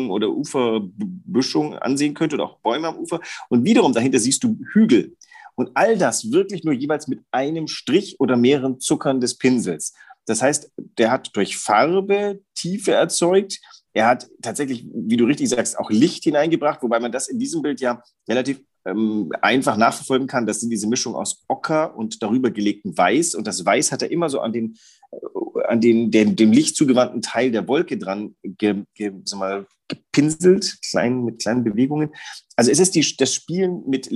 oder 0.09 0.29
Uferbüschung 0.29 1.75
ansehen 1.77 2.13
könnte 2.13 2.35
oder 2.35 2.45
auch 2.45 2.59
Bäume 2.59 2.87
am 2.87 2.97
Ufer. 2.97 3.19
Und 3.49 3.63
wiederum 3.63 3.93
dahinter 3.93 4.19
siehst 4.19 4.43
du 4.43 4.59
Hügel. 4.73 5.15
Und 5.61 5.69
all 5.75 5.95
das 5.95 6.31
wirklich 6.31 6.63
nur 6.63 6.73
jeweils 6.73 7.07
mit 7.07 7.19
einem 7.29 7.67
Strich 7.67 8.19
oder 8.19 8.35
mehreren 8.35 8.79
Zuckern 8.79 9.21
des 9.21 9.37
Pinsels. 9.37 9.93
Das 10.25 10.41
heißt, 10.41 10.71
der 10.97 11.11
hat 11.11 11.29
durch 11.35 11.55
Farbe 11.55 12.41
Tiefe 12.55 12.93
erzeugt. 12.93 13.59
Er 13.93 14.07
hat 14.07 14.27
tatsächlich, 14.41 14.87
wie 14.91 15.17
du 15.17 15.25
richtig 15.25 15.49
sagst, 15.49 15.77
auch 15.77 15.91
Licht 15.91 16.23
hineingebracht, 16.23 16.81
wobei 16.81 16.99
man 16.99 17.11
das 17.11 17.27
in 17.27 17.37
diesem 17.37 17.61
Bild 17.61 17.79
ja 17.79 18.01
relativ 18.27 18.59
ähm, 18.85 19.31
einfach 19.41 19.77
nachverfolgen 19.77 20.27
kann. 20.27 20.45
Das 20.45 20.59
sind 20.59 20.69
diese 20.69 20.87
Mischung 20.87 21.15
aus 21.15 21.43
Ocker 21.47 21.95
und 21.95 22.21
darüber 22.23 22.51
gelegten 22.51 22.97
Weiß. 22.97 23.35
Und 23.35 23.47
das 23.47 23.65
Weiß 23.65 23.91
hat 23.91 24.01
er 24.01 24.11
immer 24.11 24.29
so 24.29 24.39
an 24.39 24.53
den, 24.53 24.77
äh, 25.11 25.63
an 25.67 25.81
den, 25.81 26.11
den, 26.11 26.35
dem 26.35 26.51
Licht 26.51 26.75
zugewandten 26.75 27.21
Teil 27.21 27.51
der 27.51 27.67
Wolke 27.67 27.97
dran 27.97 28.35
ge, 28.43 28.83
ge, 28.95 29.13
mal, 29.35 29.67
gepinselt, 29.87 30.79
klein, 30.89 31.23
mit 31.23 31.41
kleinen 31.41 31.63
Bewegungen. 31.63 32.11
Also 32.55 32.71
es 32.71 32.79
ist 32.79 32.95
die, 32.95 33.15
das 33.17 33.33
Spielen 33.33 33.83
mit 33.87 34.09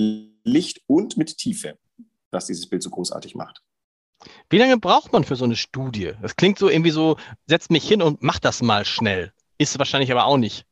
Licht 0.43 0.81
und 0.88 1.17
mit 1.17 1.38
Tiefe, 1.38 1.77
was 2.31 2.48
dieses 2.48 2.67
Bild 2.67 2.81
so 2.81 2.89
großartig 2.89 3.36
macht. 3.36 3.62
Wie 4.50 4.57
lange 4.57 4.77
braucht 4.77 5.13
man 5.13 5.24
für 5.24 5.36
so 5.36 5.45
eine 5.45 5.55
Studie? 5.55 6.13
Das 6.22 6.36
klingt 6.36 6.57
so 6.57 6.69
irgendwie 6.69 6.91
so, 6.91 7.17
setzt 7.48 7.69
mich 7.69 7.88
hin 7.88 8.01
und 8.01 8.24
mach 8.24 8.39
das 8.39 8.62
mal 8.62 8.86
schnell. 8.86 9.31
Ist 9.57 9.77
wahrscheinlich 9.77 10.12
aber 10.12 10.25
auch 10.25 10.38
nicht. 10.38 10.65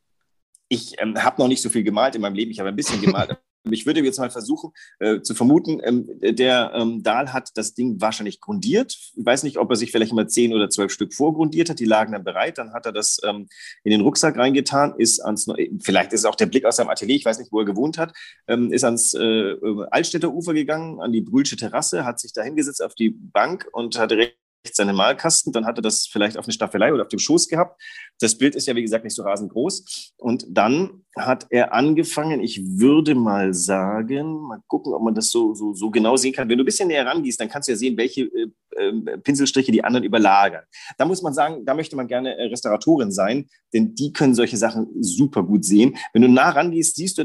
Ich 0.68 1.00
ähm, 1.00 1.22
habe 1.22 1.40
noch 1.40 1.48
nicht 1.48 1.62
so 1.62 1.70
viel 1.70 1.84
gemalt 1.84 2.14
in 2.14 2.22
meinem 2.22 2.34
Leben. 2.34 2.50
Ich 2.50 2.58
habe 2.58 2.70
ein 2.70 2.76
bisschen 2.76 3.00
gemalt. 3.00 3.38
Ich 3.70 3.86
würde 3.86 4.00
jetzt 4.00 4.18
mal 4.18 4.30
versuchen 4.30 4.70
äh, 4.98 5.20
zu 5.20 5.34
vermuten, 5.34 5.80
ähm, 5.82 6.08
der 6.20 6.72
ähm, 6.74 7.02
Dahl 7.02 7.32
hat 7.32 7.50
das 7.54 7.74
Ding 7.74 8.00
wahrscheinlich 8.00 8.40
grundiert. 8.40 8.92
Ich 9.16 9.24
weiß 9.24 9.42
nicht, 9.42 9.58
ob 9.58 9.70
er 9.70 9.76
sich 9.76 9.90
vielleicht 9.90 10.12
immer 10.12 10.28
zehn 10.28 10.52
oder 10.52 10.68
zwölf 10.68 10.92
Stück 10.92 11.14
vorgrundiert 11.14 11.70
hat. 11.70 11.80
Die 11.80 11.84
lagen 11.84 12.12
dann 12.12 12.24
bereit. 12.24 12.58
Dann 12.58 12.72
hat 12.72 12.86
er 12.86 12.92
das 12.92 13.20
ähm, 13.24 13.48
in 13.82 13.90
den 13.90 14.02
Rucksack 14.02 14.36
reingetan, 14.36 14.94
ist 14.98 15.20
ans, 15.20 15.46
vielleicht 15.80 16.12
ist 16.12 16.20
es 16.20 16.26
auch 16.26 16.34
der 16.34 16.46
Blick 16.46 16.64
aus 16.64 16.76
seinem 16.76 16.90
Atelier, 16.90 17.16
ich 17.16 17.24
weiß 17.24 17.38
nicht, 17.38 17.52
wo 17.52 17.60
er 17.60 17.64
gewohnt 17.64 17.98
hat, 17.98 18.12
ähm, 18.48 18.72
ist 18.72 18.84
ans 18.84 19.14
äh, 19.14 19.54
Altstädter 19.90 20.32
Ufer 20.32 20.54
gegangen, 20.54 21.00
an 21.00 21.12
die 21.12 21.22
Brühlsche 21.22 21.56
Terrasse, 21.56 22.04
hat 22.04 22.20
sich 22.20 22.32
da 22.32 22.42
hingesetzt 22.42 22.82
auf 22.82 22.94
die 22.94 23.10
Bank 23.10 23.68
und 23.72 23.98
hatte 23.98 24.16
recht 24.16 24.43
seinen 24.72 24.96
Malkasten, 24.96 25.52
dann 25.52 25.66
hat 25.66 25.78
er 25.78 25.82
das 25.82 26.06
vielleicht 26.06 26.38
auf 26.38 26.46
eine 26.46 26.52
Staffelei 26.52 26.92
oder 26.92 27.02
auf 27.02 27.08
dem 27.08 27.18
Schoß 27.18 27.48
gehabt. 27.48 27.80
Das 28.20 28.36
Bild 28.36 28.54
ist 28.54 28.66
ja, 28.66 28.74
wie 28.74 28.82
gesagt, 28.82 29.04
nicht 29.04 29.14
so 29.14 29.22
rasend 29.22 29.52
groß. 29.52 30.12
Und 30.16 30.46
dann 30.48 31.04
hat 31.16 31.46
er 31.50 31.72
angefangen, 31.74 32.40
ich 32.40 32.62
würde 32.64 33.14
mal 33.14 33.52
sagen, 33.52 34.40
mal 34.40 34.60
gucken, 34.66 34.94
ob 34.94 35.02
man 35.02 35.14
das 35.14 35.30
so, 35.30 35.54
so, 35.54 35.74
so 35.74 35.90
genau 35.90 36.16
sehen 36.16 36.32
kann. 36.32 36.48
Wenn 36.48 36.58
du 36.58 36.64
ein 36.64 36.66
bisschen 36.66 36.88
näher 36.88 37.06
rangehst, 37.06 37.40
dann 37.40 37.48
kannst 37.48 37.68
du 37.68 37.72
ja 37.72 37.78
sehen, 37.78 37.96
welche 37.96 38.22
äh, 38.22 38.48
äh, 38.76 39.18
Pinselstriche 39.18 39.72
die 39.72 39.84
anderen 39.84 40.04
überlagern. 40.04 40.64
Da 40.98 41.04
muss 41.04 41.22
man 41.22 41.34
sagen, 41.34 41.64
da 41.64 41.74
möchte 41.74 41.96
man 41.96 42.08
gerne 42.08 42.36
äh, 42.36 42.44
Restauratorin 42.44 43.12
sein, 43.12 43.48
denn 43.72 43.94
die 43.94 44.12
können 44.12 44.34
solche 44.34 44.56
Sachen 44.56 44.88
super 45.00 45.42
gut 45.42 45.64
sehen. 45.64 45.96
Wenn 46.12 46.22
du 46.22 46.28
nah 46.28 46.50
rangehst, 46.50 46.96
siehst 46.96 47.18
du, 47.18 47.24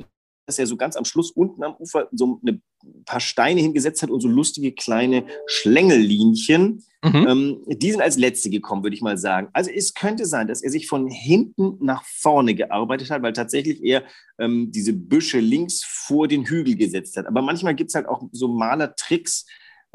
dass 0.49 0.59
er 0.59 0.65
so 0.65 0.77
ganz 0.77 0.95
am 0.95 1.05
Schluss 1.05 1.29
unten 1.29 1.63
am 1.63 1.75
Ufer 1.77 2.09
so 2.11 2.39
ein 2.43 2.61
paar 3.05 3.19
Steine 3.19 3.61
hingesetzt 3.61 4.01
hat 4.01 4.09
und 4.09 4.19
so 4.19 4.27
lustige 4.27 4.71
kleine 4.71 5.25
Schlängellinchen. 5.45 6.83
Mhm. 7.03 7.27
Ähm, 7.27 7.63
die 7.67 7.91
sind 7.91 8.01
als 8.01 8.17
letzte 8.17 8.49
gekommen, 8.49 8.81
würde 8.83 8.95
ich 8.95 9.01
mal 9.01 9.17
sagen. 9.17 9.49
Also 9.53 9.69
es 9.69 9.93
könnte 9.93 10.25
sein, 10.25 10.47
dass 10.47 10.63
er 10.63 10.71
sich 10.71 10.87
von 10.87 11.07
hinten 11.07 11.77
nach 11.79 12.03
vorne 12.03 12.55
gearbeitet 12.55 13.11
hat, 13.11 13.21
weil 13.21 13.33
tatsächlich 13.33 13.81
er 13.83 14.03
ähm, 14.39 14.71
diese 14.71 14.93
Büsche 14.93 15.39
links 15.39 15.83
vor 15.83 16.27
den 16.27 16.45
Hügel 16.45 16.75
gesetzt 16.75 17.15
hat. 17.15 17.27
Aber 17.27 17.43
manchmal 17.43 17.75
gibt 17.75 17.91
es 17.91 17.95
halt 17.95 18.07
auch 18.07 18.23
so 18.31 18.47
Malertricks. 18.47 19.45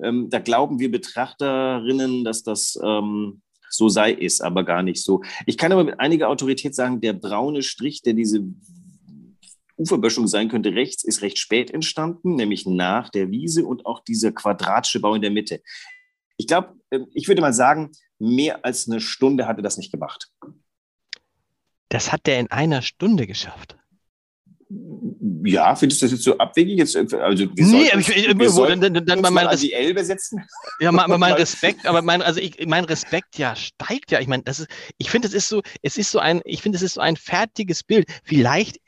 Ähm, 0.02 0.28
da 0.30 0.38
glauben 0.38 0.78
wir 0.78 0.90
Betrachterinnen, 0.90 2.24
dass 2.24 2.44
das 2.44 2.78
ähm, 2.82 3.42
so 3.68 3.88
sei, 3.88 4.12
ist 4.12 4.40
aber 4.40 4.64
gar 4.64 4.82
nicht 4.82 5.02
so. 5.02 5.22
Ich 5.46 5.58
kann 5.58 5.72
aber 5.72 5.84
mit 5.84 5.98
einiger 5.98 6.28
Autorität 6.28 6.74
sagen, 6.74 7.00
der 7.00 7.12
braune 7.12 7.62
Strich, 7.62 8.02
der 8.02 8.14
diese 8.14 8.44
Uferböschung 9.76 10.26
sein 10.26 10.48
könnte 10.48 10.74
rechts, 10.74 11.04
ist 11.04 11.22
recht 11.22 11.38
spät 11.38 11.70
entstanden, 11.70 12.36
nämlich 12.36 12.66
nach 12.66 13.10
der 13.10 13.30
Wiese 13.30 13.64
und 13.64 13.86
auch 13.86 14.00
dieser 14.00 14.32
quadratische 14.32 15.00
Bau 15.00 15.14
in 15.14 15.22
der 15.22 15.30
Mitte. 15.30 15.62
Ich 16.36 16.46
glaube, 16.46 16.74
ähm, 16.90 17.06
ich 17.12 17.28
würde 17.28 17.40
mal 17.40 17.52
sagen, 17.52 17.90
mehr 18.18 18.64
als 18.64 18.88
eine 18.88 19.00
Stunde 19.00 19.46
hatte 19.46 19.62
das 19.62 19.76
nicht 19.76 19.92
gemacht. 19.92 20.30
Das 21.88 22.12
hat 22.12 22.26
der 22.26 22.40
in 22.40 22.50
einer 22.50 22.82
Stunde 22.82 23.26
geschafft. 23.26 23.76
Ja, 25.44 25.76
findest 25.76 26.00
du 26.00 26.06
das 26.06 26.12
jetzt 26.12 26.24
so 26.24 26.38
abwegig? 26.38 26.78
Jetzt, 26.78 26.96
äh, 26.96 27.06
also, 27.18 27.44
wir 27.54 27.66
nee, 27.66 27.88
sollten, 27.88 28.00
ich, 28.00 28.08
ich, 28.08 28.38
wir 28.38 28.50
sollten 28.50 28.80
dann, 28.80 28.94
dann, 28.94 29.22
dann 29.22 29.34
mal 29.34 29.56
die 29.56 29.72
Elbe 29.72 30.04
setzen. 30.04 30.42
Ja, 30.80 30.90
mein, 30.90 31.08
mein 31.20 31.32
Respekt, 31.34 31.86
aber 31.86 32.02
mein, 32.02 32.20
also 32.20 32.40
ich, 32.40 32.66
mein 32.66 32.84
Respekt 32.84 33.38
ja 33.38 33.54
steigt 33.54 34.10
ja. 34.10 34.20
Ich 34.20 34.26
meine, 34.26 34.42
das 34.42 34.60
ist, 34.60 34.68
ich 34.98 35.10
finde, 35.10 35.28
es 35.28 35.34
ist 35.34 35.48
so, 35.48 35.62
es 35.82 35.96
ist 35.96 36.10
so 36.10 36.18
ein, 36.18 36.40
ich 36.44 36.62
finde, 36.62 36.76
es 36.76 36.82
ist 36.82 36.94
so 36.94 37.00
ein 37.00 37.16
fertiges 37.16 37.84
Bild. 37.84 38.08
Vielleicht 38.24 38.78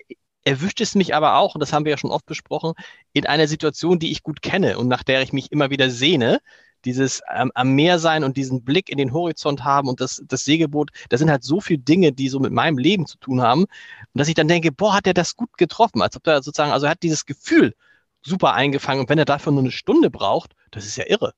erwischt 0.47 0.81
es 0.81 0.95
mich 0.95 1.15
aber 1.15 1.37
auch, 1.37 1.55
und 1.55 1.61
das 1.61 1.73
haben 1.73 1.85
wir 1.85 1.91
ja 1.91 1.99
schon 1.99 2.13
oft 2.13 2.25
besprochen, 2.25 2.75
in 3.13 3.27
einer 3.27 3.49
Situation, 3.49 3.99
die 3.99 4.13
ich 4.13 4.23
gut 4.23 4.43
kenne 4.43 4.79
und 4.79 4.87
nach 4.87 5.03
der 5.03 5.21
ich 5.23 5.33
mich 5.33 5.51
immer 5.51 5.71
wieder 5.71 5.91
sehne. 5.91 6.41
Dieses 6.85 7.21
ähm, 7.35 7.51
am 7.55 7.73
Meer 7.73 7.99
sein 7.99 8.23
und 8.23 8.37
diesen 8.37 8.63
Blick 8.63 8.89
in 8.89 8.97
den 8.97 9.13
Horizont 9.13 9.65
haben 9.65 9.89
und 9.89 10.01
das, 10.01 10.23
das 10.29 10.45
Segelboot, 10.45 10.91
das 11.09 11.19
sind 11.19 11.31
halt 11.31 11.43
so 11.43 11.61
viele 11.61 11.81
Dinge, 11.81 12.13
die 12.13 12.29
so 12.29 12.39
mit 12.39 12.53
meinem 12.53 12.79
Leben 12.79 13.07
zu 13.07 13.19
tun 13.19 13.43
haben. 13.43 13.63
Und 13.63 13.69
dass 14.15 14.29
ich 14.29 14.35
dann 14.35 14.47
denke, 14.47 14.71
boah, 14.71 14.95
hat 14.95 15.09
er 15.09 15.15
das 15.15 15.35
gut 15.35 15.59
getroffen, 15.59 16.01
als 16.01 16.17
ob 16.17 16.25
er 16.29 16.43
sozusagen, 16.45 16.71
also 16.71 16.87
er 16.87 16.93
hat 16.93 17.03
dieses 17.03 17.27
Gefühl 17.27 17.75
super 18.23 18.55
eingefangen. 18.55 19.01
Und 19.01 19.09
wenn 19.09 19.19
er 19.19 19.25
dafür 19.25 19.51
nur 19.51 19.63
eine 19.63 19.73
Stunde 19.73 20.11
braucht, 20.11 20.53
das 20.71 20.87
ist 20.87 20.97
ja 20.97 21.05
irre. 21.09 21.33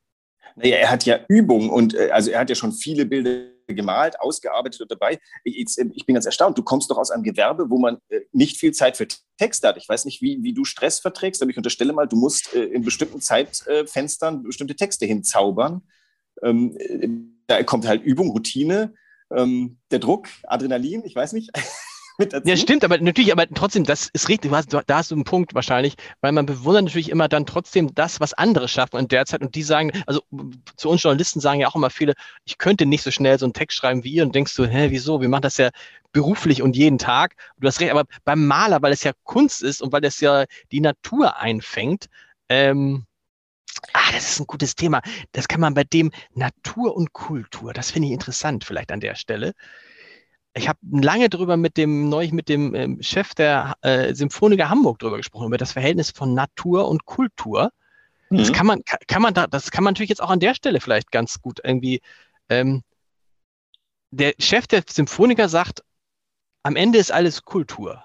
Naja, 0.56 0.76
er 0.76 0.90
hat 0.90 1.06
ja 1.06 1.20
Übung 1.28 1.70
und 1.70 1.94
äh, 1.94 2.10
also 2.10 2.30
er 2.30 2.40
hat 2.40 2.50
ja 2.50 2.56
schon 2.56 2.72
viele 2.72 3.06
Bilder 3.06 3.57
gemalt, 3.74 4.20
ausgearbeitet 4.20 4.80
und 4.80 4.90
dabei. 4.90 5.18
Ich, 5.44 5.76
ich, 5.78 6.06
bin 6.06 6.14
ganz 6.14 6.26
erstaunt. 6.26 6.56
Du 6.58 6.62
kommst 6.62 6.90
doch 6.90 6.98
aus 6.98 7.10
einem 7.10 7.22
Gewerbe, 7.22 7.70
wo 7.70 7.78
man 7.78 7.98
äh, 8.08 8.20
nicht 8.32 8.56
viel 8.56 8.72
Zeit 8.72 8.96
für 8.96 9.06
Text 9.38 9.64
hat. 9.64 9.76
Ich 9.76 9.88
weiß 9.88 10.04
nicht, 10.04 10.22
wie, 10.22 10.42
wie 10.42 10.52
du 10.52 10.64
Stress 10.64 11.00
verträgst, 11.00 11.42
aber 11.42 11.50
ich 11.50 11.56
unterstelle 11.56 11.92
mal, 11.92 12.06
du 12.06 12.16
musst 12.16 12.54
äh, 12.54 12.64
in 12.64 12.82
bestimmten 12.82 13.20
Zeitfenstern 13.20 14.42
bestimmte 14.42 14.76
Texte 14.76 15.06
hinzaubern. 15.06 15.82
Ähm, 16.42 17.38
da 17.46 17.62
kommt 17.62 17.86
halt 17.86 18.02
Übung, 18.02 18.30
Routine, 18.30 18.94
ähm, 19.30 19.78
der 19.90 19.98
Druck, 19.98 20.28
Adrenalin, 20.44 21.04
ich 21.04 21.14
weiß 21.14 21.32
nicht. 21.32 21.50
mit 22.18 22.32
dazu. 22.32 22.48
Ja, 22.48 22.56
stimmt, 22.56 22.84
aber 22.84 22.98
natürlich, 22.98 23.32
aber 23.32 23.46
trotzdem, 23.48 23.84
das 23.84 24.08
ist 24.12 24.28
richtig, 24.28 24.50
hast, 24.50 24.72
da 24.72 24.82
hast 24.90 25.10
du 25.10 25.14
einen 25.14 25.24
Punkt 25.24 25.54
wahrscheinlich, 25.54 25.94
weil 26.20 26.32
man 26.32 26.46
bewundert 26.46 26.84
natürlich 26.84 27.10
immer 27.10 27.28
dann 27.28 27.46
trotzdem 27.46 27.94
das, 27.94 28.20
was 28.20 28.34
andere 28.34 28.68
schaffen 28.68 28.98
in 28.98 29.08
der 29.08 29.24
Zeit 29.24 29.40
und 29.40 29.54
die 29.54 29.62
sagen, 29.62 29.92
also 30.06 30.22
zu 30.76 30.88
uns 30.90 31.02
Journalisten 31.02 31.40
sagen 31.40 31.60
ja 31.60 31.68
auch 31.68 31.76
immer 31.76 31.90
viele, 31.90 32.14
ich 32.44 32.58
könnte 32.58 32.86
nicht 32.86 33.02
so 33.02 33.10
schnell 33.10 33.38
so 33.38 33.46
einen 33.46 33.52
Text 33.52 33.78
schreiben 33.78 34.04
wie 34.04 34.12
ihr 34.12 34.24
und 34.24 34.34
denkst 34.34 34.54
du, 34.56 34.66
hä, 34.66 34.88
wieso, 34.90 35.20
wir 35.20 35.28
machen 35.28 35.42
das 35.42 35.56
ja 35.56 35.70
beruflich 36.12 36.62
und 36.62 36.76
jeden 36.76 36.98
Tag. 36.98 37.36
Du 37.58 37.68
hast 37.68 37.80
recht, 37.80 37.90
aber 37.90 38.04
beim 38.24 38.46
Maler, 38.46 38.82
weil 38.82 38.92
es 38.92 39.04
ja 39.04 39.12
Kunst 39.24 39.62
ist 39.62 39.80
und 39.80 39.92
weil 39.92 40.04
es 40.04 40.20
ja 40.20 40.44
die 40.72 40.80
Natur 40.80 41.38
einfängt, 41.38 42.06
ähm, 42.48 43.04
Ah, 43.92 44.10
das 44.12 44.32
ist 44.32 44.40
ein 44.40 44.46
gutes 44.46 44.74
Thema. 44.74 45.00
Das 45.32 45.46
kann 45.46 45.60
man 45.60 45.74
bei 45.74 45.84
dem 45.84 46.10
Natur 46.34 46.96
und 46.96 47.12
Kultur, 47.12 47.72
das 47.72 47.90
finde 47.92 48.08
ich 48.08 48.14
interessant 48.14 48.64
vielleicht 48.64 48.90
an 48.90 49.00
der 49.00 49.14
Stelle 49.14 49.54
ich 50.58 50.68
habe 50.68 50.78
lange 50.90 51.28
darüber 51.28 51.56
mit 51.56 51.76
dem, 51.76 52.08
neulich 52.08 52.32
mit 52.32 52.48
dem 52.48 52.74
ähm, 52.74 53.02
Chef 53.02 53.34
der 53.34 53.76
äh, 53.82 54.14
Symphoniker 54.14 54.68
Hamburg 54.68 54.98
darüber 54.98 55.16
gesprochen, 55.16 55.46
über 55.46 55.58
das 55.58 55.72
Verhältnis 55.72 56.10
von 56.10 56.34
Natur 56.34 56.88
und 56.88 57.06
Kultur. 57.06 57.70
Mhm. 58.30 58.38
Das 58.38 58.52
kann 58.52 58.66
man, 58.66 58.82
kann 59.06 59.22
man 59.22 59.34
da, 59.34 59.46
das 59.46 59.70
kann 59.70 59.84
man 59.84 59.94
natürlich 59.94 60.10
jetzt 60.10 60.22
auch 60.22 60.30
an 60.30 60.40
der 60.40 60.54
Stelle 60.54 60.80
vielleicht 60.80 61.10
ganz 61.10 61.40
gut 61.40 61.60
irgendwie. 61.64 62.00
Ähm, 62.48 62.82
der 64.10 64.34
Chef 64.38 64.66
der 64.66 64.82
Symphoniker 64.88 65.48
sagt, 65.48 65.82
am 66.62 66.76
Ende 66.76 66.98
ist 66.98 67.12
alles 67.12 67.44
Kultur. 67.44 68.04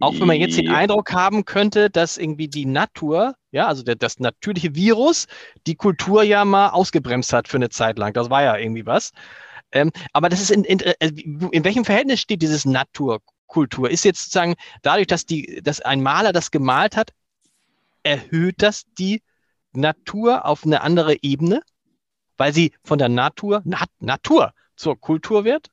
Auch 0.00 0.14
wenn 0.20 0.28
man 0.28 0.36
jetzt 0.36 0.56
den 0.56 0.70
Eindruck 0.70 1.12
haben 1.12 1.44
könnte, 1.44 1.90
dass 1.90 2.18
irgendwie 2.18 2.46
die 2.46 2.66
Natur, 2.66 3.34
ja, 3.50 3.66
also 3.66 3.82
der, 3.82 3.96
das 3.96 4.20
natürliche 4.20 4.76
Virus, 4.76 5.26
die 5.66 5.74
Kultur 5.74 6.22
ja 6.22 6.44
mal 6.44 6.68
ausgebremst 6.68 7.32
hat 7.32 7.48
für 7.48 7.56
eine 7.56 7.68
Zeit 7.68 7.98
lang. 7.98 8.12
Das 8.12 8.30
war 8.30 8.44
ja 8.44 8.56
irgendwie 8.56 8.86
was. 8.86 9.10
Ähm, 9.72 9.92
aber 10.12 10.28
das 10.28 10.40
ist 10.40 10.50
in, 10.50 10.64
in, 10.64 10.80
äh, 10.80 10.94
in 11.00 11.64
welchem 11.64 11.84
Verhältnis 11.84 12.20
steht 12.20 12.42
dieses 12.42 12.64
Naturkultur? 12.64 13.90
Ist 13.90 14.04
jetzt 14.04 14.20
sozusagen 14.20 14.54
dadurch, 14.82 15.06
dass, 15.06 15.26
die, 15.26 15.60
dass 15.62 15.80
ein 15.80 16.02
Maler 16.02 16.32
das 16.32 16.50
gemalt 16.50 16.96
hat, 16.96 17.12
erhöht 18.02 18.62
das 18.62 18.84
die 18.98 19.22
Natur 19.72 20.46
auf 20.46 20.64
eine 20.64 20.80
andere 20.80 21.22
Ebene, 21.22 21.62
weil 22.36 22.52
sie 22.54 22.72
von 22.84 22.98
der 22.98 23.08
Natur, 23.08 23.62
Nat 23.64 23.90
Natur 24.00 24.54
zur 24.76 24.98
Kultur 24.98 25.44
wird? 25.44 25.68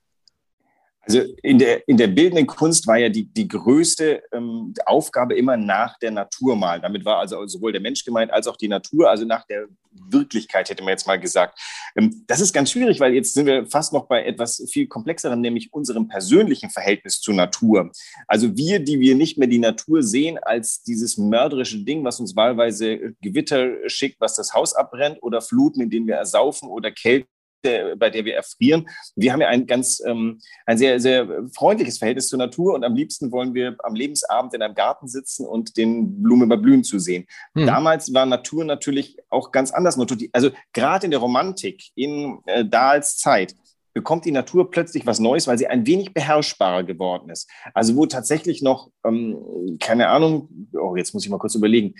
Also 1.08 1.22
in 1.44 1.60
der, 1.60 1.88
in 1.88 1.98
der 1.98 2.08
bildenden 2.08 2.48
Kunst 2.48 2.88
war 2.88 2.98
ja 2.98 3.10
die, 3.10 3.26
die 3.26 3.48
größte 3.48 4.24
ähm, 4.32 4.74
Aufgabe 4.86 5.36
immer 5.36 5.56
nach 5.56 6.00
der 6.00 6.12
Natur 6.12 6.56
malen. 6.56 6.82
Damit 6.82 7.06
war 7.06 7.20
also 7.20 7.46
sowohl 7.46 7.72
der 7.72 7.82
Mensch 7.82 8.04
gemeint 8.04 8.32
als 8.34 8.48
auch 8.48 8.58
die 8.58 8.68
Natur, 8.68 9.10
also 9.10 9.24
nach 9.24 9.46
der 9.46 9.68
Wirklichkeit, 9.92 10.70
hätte 10.70 10.84
man 10.84 10.92
jetzt 10.92 11.06
mal 11.06 11.20
gesagt. 11.20 11.60
Ähm, 11.96 12.24
das 12.28 12.42
ist 12.42 12.54
ganz 12.54 12.72
schwierig, 12.72 13.00
weil 13.00 13.14
jetzt 13.14 13.36
sind 13.36 13.46
wir 13.46 13.68
fast 13.68 13.94
noch 13.94 14.08
bei 14.08 14.26
etwas 14.26 14.68
viel 14.72 14.88
komplexerem, 14.88 15.40
nämlich 15.42 15.72
unserem 15.74 16.08
persönlichen 16.08 16.72
Verhältnis 16.72 17.22
zur 17.22 17.36
Natur. 17.36 17.92
Also 18.28 18.58
wir, 18.58 18.80
die 18.80 19.00
wir 19.00 19.16
nicht 19.16 19.38
mehr 19.38 19.48
die 19.48 19.60
Natur 19.60 20.02
sehen 20.02 20.40
als 20.42 20.82
dieses 20.82 21.18
mörderische 21.18 21.84
Ding, 21.84 22.04
was 22.04 22.20
uns 22.20 22.36
wahlweise 22.36 23.14
Gewitter 23.22 23.88
schickt, 23.88 24.20
was 24.20 24.36
das 24.36 24.54
Haus 24.54 24.74
abbrennt 24.74 25.22
oder 25.22 25.42
Fluten, 25.42 25.82
in 25.82 25.90
denen 25.92 26.08
wir 26.08 26.16
ersaufen 26.16 26.68
oder 26.68 26.92
Kälte 26.92 27.28
der, 27.66 27.96
bei 27.96 28.10
der 28.10 28.24
wir 28.24 28.36
erfrieren. 28.36 28.88
Wir 29.16 29.34
haben 29.34 29.42
ja 29.42 29.48
ein 29.48 29.68
ganz, 29.68 30.02
ähm, 30.06 30.40
ein 30.66 30.78
sehr, 30.78 31.00
sehr 31.00 31.28
freundliches 31.54 31.98
Verhältnis 31.98 32.28
zur 32.28 32.40
Natur 32.40 32.74
und 32.74 32.84
am 32.84 32.96
liebsten 32.96 33.32
wollen 33.32 33.54
wir 33.54 33.76
am 33.84 33.96
Lebensabend 33.96 34.54
in 34.54 34.62
einem 34.62 34.76
Garten 34.76 35.08
sitzen 35.08 35.46
und 35.46 35.76
den 35.78 36.22
Blumen 36.22 36.48
bei 36.48 36.56
Blühen 36.56 36.84
zu 36.84 37.00
sehen. 37.00 37.26
Hm. 37.56 37.66
Damals 37.66 38.14
war 38.14 38.26
Natur 38.26 38.64
natürlich 38.64 39.18
auch 39.30 39.52
ganz 39.52 39.72
anders. 39.72 40.00
Also 40.32 40.52
gerade 40.74 41.06
in 41.06 41.12
der 41.12 41.20
Romantik, 41.20 41.90
in 41.96 42.40
äh, 42.46 42.64
Dahls 42.64 43.18
Zeit, 43.18 43.56
bekommt 43.96 44.26
die 44.26 44.32
Natur 44.32 44.70
plötzlich 44.70 45.08
was 45.08 45.20
Neues, 45.20 45.48
weil 45.48 45.58
sie 45.58 45.68
ein 45.68 45.88
wenig 45.88 46.14
beherrschbarer 46.14 46.84
geworden 46.84 47.30
ist. 47.30 47.50
Also 47.74 47.96
wo 47.96 48.06
tatsächlich 48.06 48.62
noch, 48.62 48.92
ähm, 49.06 49.78
keine 49.80 50.10
Ahnung, 50.10 50.50
oh, 50.74 50.96
jetzt 50.98 51.14
muss 51.14 51.24
ich 51.24 51.30
mal 51.32 51.40
kurz 51.40 51.56
überlegen, 51.56 51.96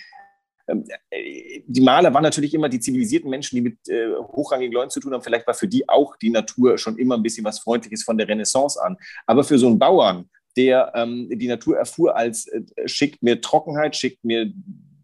die 0.68 1.82
Maler 1.82 2.14
waren 2.14 2.24
natürlich 2.24 2.54
immer 2.54 2.70
die 2.70 2.80
zivilisierten 2.80 3.30
Menschen, 3.30 3.56
die 3.56 3.62
mit 3.62 3.88
äh, 3.88 4.16
hochrangigen 4.16 4.74
Leuten 4.74 4.90
zu 4.90 5.00
tun 5.00 5.14
haben. 5.14 5.22
Vielleicht 5.22 5.46
war 5.46 5.54
für 5.54 5.68
die 5.68 5.88
auch 5.88 6.16
die 6.18 6.32
Natur 6.32 6.78
schon 6.78 6.98
immer 6.98 7.16
ein 7.16 7.24
bisschen 7.24 7.46
was 7.46 7.60
Freundliches 7.60 8.04
von 8.04 8.18
der 8.18 8.28
Renaissance 8.28 8.82
an. 8.82 8.98
Aber 9.28 9.44
für 9.44 9.60
so 9.60 9.68
einen 9.68 9.80
Bauern, 9.80 10.30
der 10.58 10.92
ähm, 10.96 11.30
die 11.32 11.48
Natur 11.48 11.78
erfuhr 11.78 12.16
als 12.16 12.48
äh, 12.48 12.64
schickt 12.86 13.22
mir 13.22 13.42
Trockenheit, 13.42 13.96
schickt 13.96 14.24
mir 14.24 14.52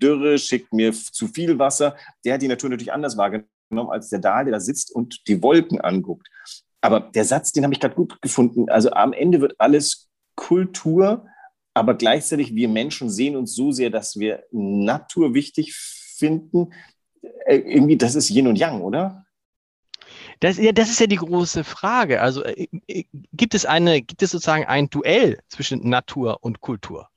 Dürre, 0.02 0.38
schickt 0.40 0.74
mir 0.74 0.94
zu 0.94 1.28
viel 1.28 1.60
Wasser, 1.60 1.96
der 2.26 2.34
hat 2.34 2.42
die 2.42 2.48
Natur 2.48 2.70
natürlich 2.70 2.92
anders 2.92 3.18
wahrgenommen 3.18 3.92
als 3.92 4.10
der 4.10 4.20
Dahl, 4.20 4.46
der 4.46 4.54
da 4.54 4.60
sitzt 4.60 4.94
und 4.94 5.28
die 5.28 5.42
Wolken 5.44 5.80
anguckt. 5.80 6.28
Aber 6.82 7.00
der 7.00 7.26
Satz, 7.26 7.52
den 7.52 7.64
habe 7.64 7.74
ich 7.74 7.80
gerade 7.80 7.96
gut 7.96 8.20
gefunden. 8.22 8.70
Also 8.70 8.92
am 8.92 9.14
Ende 9.14 9.40
wird 9.40 9.54
alles 9.60 10.10
Kultur, 10.36 11.28
aber 11.74 11.96
gleichzeitig 11.96 12.56
wir 12.56 12.68
Menschen 12.68 13.10
sehen 13.10 13.36
uns 13.36 13.56
so 13.56 13.72
sehr, 13.72 13.90
dass 13.90 14.20
wir 14.20 14.44
Natur 14.52 15.34
wichtig 15.34 15.74
finden. 15.76 16.74
Äh, 17.46 17.58
irgendwie, 17.58 17.98
das 17.98 18.16
ist 18.16 18.30
Yin 18.30 18.48
und 18.48 18.58
Yang, 18.58 18.82
oder? 18.82 19.26
Das, 20.40 20.58
ja, 20.58 20.72
das 20.72 20.90
ist 20.90 21.00
ja 21.00 21.08
die 21.08 21.18
große 21.18 21.64
Frage. 21.64 22.22
Also 22.22 22.44
äh, 22.44 22.68
äh, 22.88 23.06
gibt 23.12 23.54
es 23.54 23.66
eine, 23.66 24.02
gibt 24.02 24.22
es 24.22 24.32
sozusagen 24.32 24.66
ein 24.66 24.90
Duell 24.90 25.40
zwischen 25.48 25.88
Natur 25.88 26.40
und 26.42 26.62
Kultur? 26.62 27.11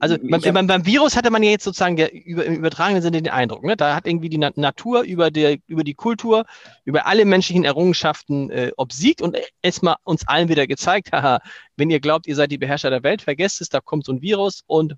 Also 0.00 0.16
beim, 0.18 0.40
beim, 0.40 0.66
beim, 0.66 0.86
Virus 0.86 1.14
hatte 1.14 1.30
man 1.30 1.42
ja 1.42 1.50
jetzt 1.50 1.64
sozusagen 1.64 1.96
der, 1.96 2.14
über, 2.14 2.46
im 2.46 2.54
übertragenen 2.54 3.02
Sinne 3.02 3.20
den 3.20 3.30
Eindruck, 3.30 3.64
ne? 3.64 3.76
da 3.76 3.94
hat 3.94 4.06
irgendwie 4.06 4.30
die 4.30 4.38
Na 4.38 4.50
Natur 4.56 5.02
über, 5.02 5.30
der, 5.30 5.58
über 5.66 5.84
die 5.84 5.92
Kultur, 5.92 6.46
über 6.86 7.06
alle 7.06 7.26
menschlichen 7.26 7.64
Errungenschaften 7.64 8.50
äh, 8.50 8.72
obsiegt 8.78 9.20
und 9.20 9.36
erstmal 9.60 9.96
uns 10.04 10.26
allen 10.26 10.48
wieder 10.48 10.66
gezeigt, 10.66 11.12
haha, 11.12 11.40
wenn 11.76 11.90
ihr 11.90 12.00
glaubt, 12.00 12.26
ihr 12.26 12.34
seid 12.34 12.50
die 12.50 12.56
Beherrscher 12.56 12.88
der 12.88 13.02
Welt, 13.02 13.20
vergesst 13.20 13.60
es, 13.60 13.68
da 13.68 13.80
kommt 13.80 14.06
so 14.06 14.12
ein 14.12 14.22
Virus 14.22 14.62
und 14.66 14.96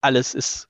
alles 0.00 0.34
ist 0.34 0.68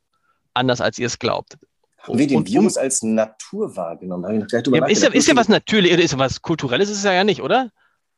anders, 0.52 0.82
als 0.82 0.98
ihr 0.98 1.06
es 1.06 1.18
glaubt. 1.18 1.56
Haben 1.98 2.18
wir 2.18 2.26
den 2.26 2.36
und, 2.36 2.48
Virus 2.50 2.76
als 2.76 3.02
Natur 3.02 3.74
wahrgenommen? 3.74 4.46
Ja, 4.50 4.86
ist, 4.86 5.02
ja, 5.02 5.08
ist 5.08 5.28
ja 5.28 5.34
was 5.34 5.48
Natürliches, 5.48 5.98
ist 5.98 6.12
ja 6.12 6.18
was 6.18 6.42
Kulturelles, 6.42 6.90
ist 6.90 6.98
es 6.98 7.04
ja 7.04 7.24
nicht, 7.24 7.40
oder? 7.40 7.70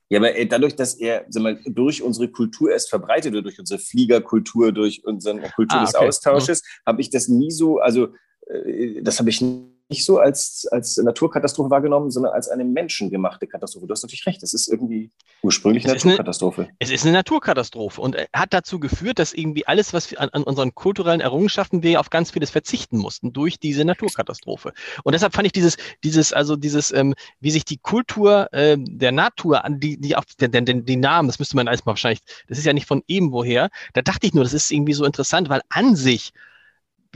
Ja, 0.08 0.20
aber 0.20 0.36
äh, 0.36 0.46
dadurch, 0.46 0.76
dass 0.76 0.94
er 0.94 1.26
sag 1.28 1.42
mal, 1.42 1.60
durch 1.66 2.02
unsere 2.02 2.28
Kultur 2.28 2.70
erst 2.70 2.90
verbreitet 2.90 3.32
wird, 3.32 3.44
durch 3.44 3.58
unsere 3.58 3.80
Fliegerkultur, 3.80 4.72
durch 4.72 5.04
unsere 5.04 5.40
Kultur 5.50 5.78
ah, 5.78 5.82
okay. 5.82 5.92
des 5.92 5.94
Austausches, 5.94 6.62
mhm. 6.62 6.90
habe 6.90 7.00
ich 7.00 7.10
das 7.10 7.28
nie 7.28 7.50
so, 7.50 7.78
also 7.78 8.08
äh, 8.46 9.02
das 9.02 9.18
habe 9.18 9.30
ich 9.30 9.42
nicht 9.88 10.04
so 10.04 10.18
als, 10.18 10.66
als 10.70 10.96
Naturkatastrophe 10.96 11.70
wahrgenommen, 11.70 12.10
sondern 12.10 12.32
als 12.32 12.48
eine 12.48 12.64
menschengemachte 12.64 13.46
Katastrophe. 13.46 13.86
Du 13.86 13.92
hast 13.92 14.02
natürlich 14.02 14.26
recht, 14.26 14.42
das 14.42 14.52
ist 14.52 14.66
irgendwie 14.66 15.12
ursprünglich 15.42 15.84
eine 15.84 15.94
Naturkatastrophe. 15.94 16.62
Eine, 16.62 16.72
es 16.80 16.90
ist 16.90 17.04
eine 17.04 17.12
Naturkatastrophe 17.12 18.00
und 18.00 18.16
äh, 18.16 18.26
hat 18.32 18.52
dazu 18.52 18.80
geführt, 18.80 19.18
dass 19.20 19.32
irgendwie 19.32 19.66
alles, 19.66 19.92
was 19.92 20.10
wir 20.10 20.20
an, 20.20 20.28
an, 20.30 20.42
unseren 20.42 20.74
kulturellen 20.74 21.20
Errungenschaften 21.20 21.82
wir 21.82 22.00
auf 22.00 22.10
ganz 22.10 22.32
vieles 22.32 22.50
verzichten 22.50 22.98
mussten 22.98 23.32
durch 23.32 23.60
diese 23.60 23.84
Naturkatastrophe. 23.84 24.72
Und 25.04 25.12
deshalb 25.12 25.34
fand 25.34 25.46
ich 25.46 25.52
dieses, 25.52 25.76
dieses, 26.02 26.32
also 26.32 26.56
dieses, 26.56 26.92
ähm, 26.92 27.14
wie 27.40 27.52
sich 27.52 27.64
die 27.64 27.78
Kultur 27.78 28.52
äh, 28.52 28.76
der 28.78 29.12
Natur 29.12 29.64
an 29.64 29.78
die, 29.78 29.98
die 30.00 30.16
auf 30.16 30.24
den, 30.40 30.64
den, 30.64 30.84
die 30.84 30.96
Namen, 30.96 31.28
das 31.28 31.38
müsste 31.38 31.56
man 31.56 31.68
alles 31.68 31.84
mal 31.84 31.92
wahrscheinlich, 31.92 32.22
das 32.48 32.58
ist 32.58 32.64
ja 32.64 32.72
nicht 32.72 32.86
von 32.86 33.02
eben 33.06 33.30
woher. 33.30 33.70
Da 33.92 34.02
dachte 34.02 34.26
ich 34.26 34.34
nur, 34.34 34.42
das 34.42 34.52
ist 34.52 34.72
irgendwie 34.72 34.94
so 34.94 35.04
interessant, 35.04 35.48
weil 35.48 35.62
an 35.68 35.94
sich 35.94 36.32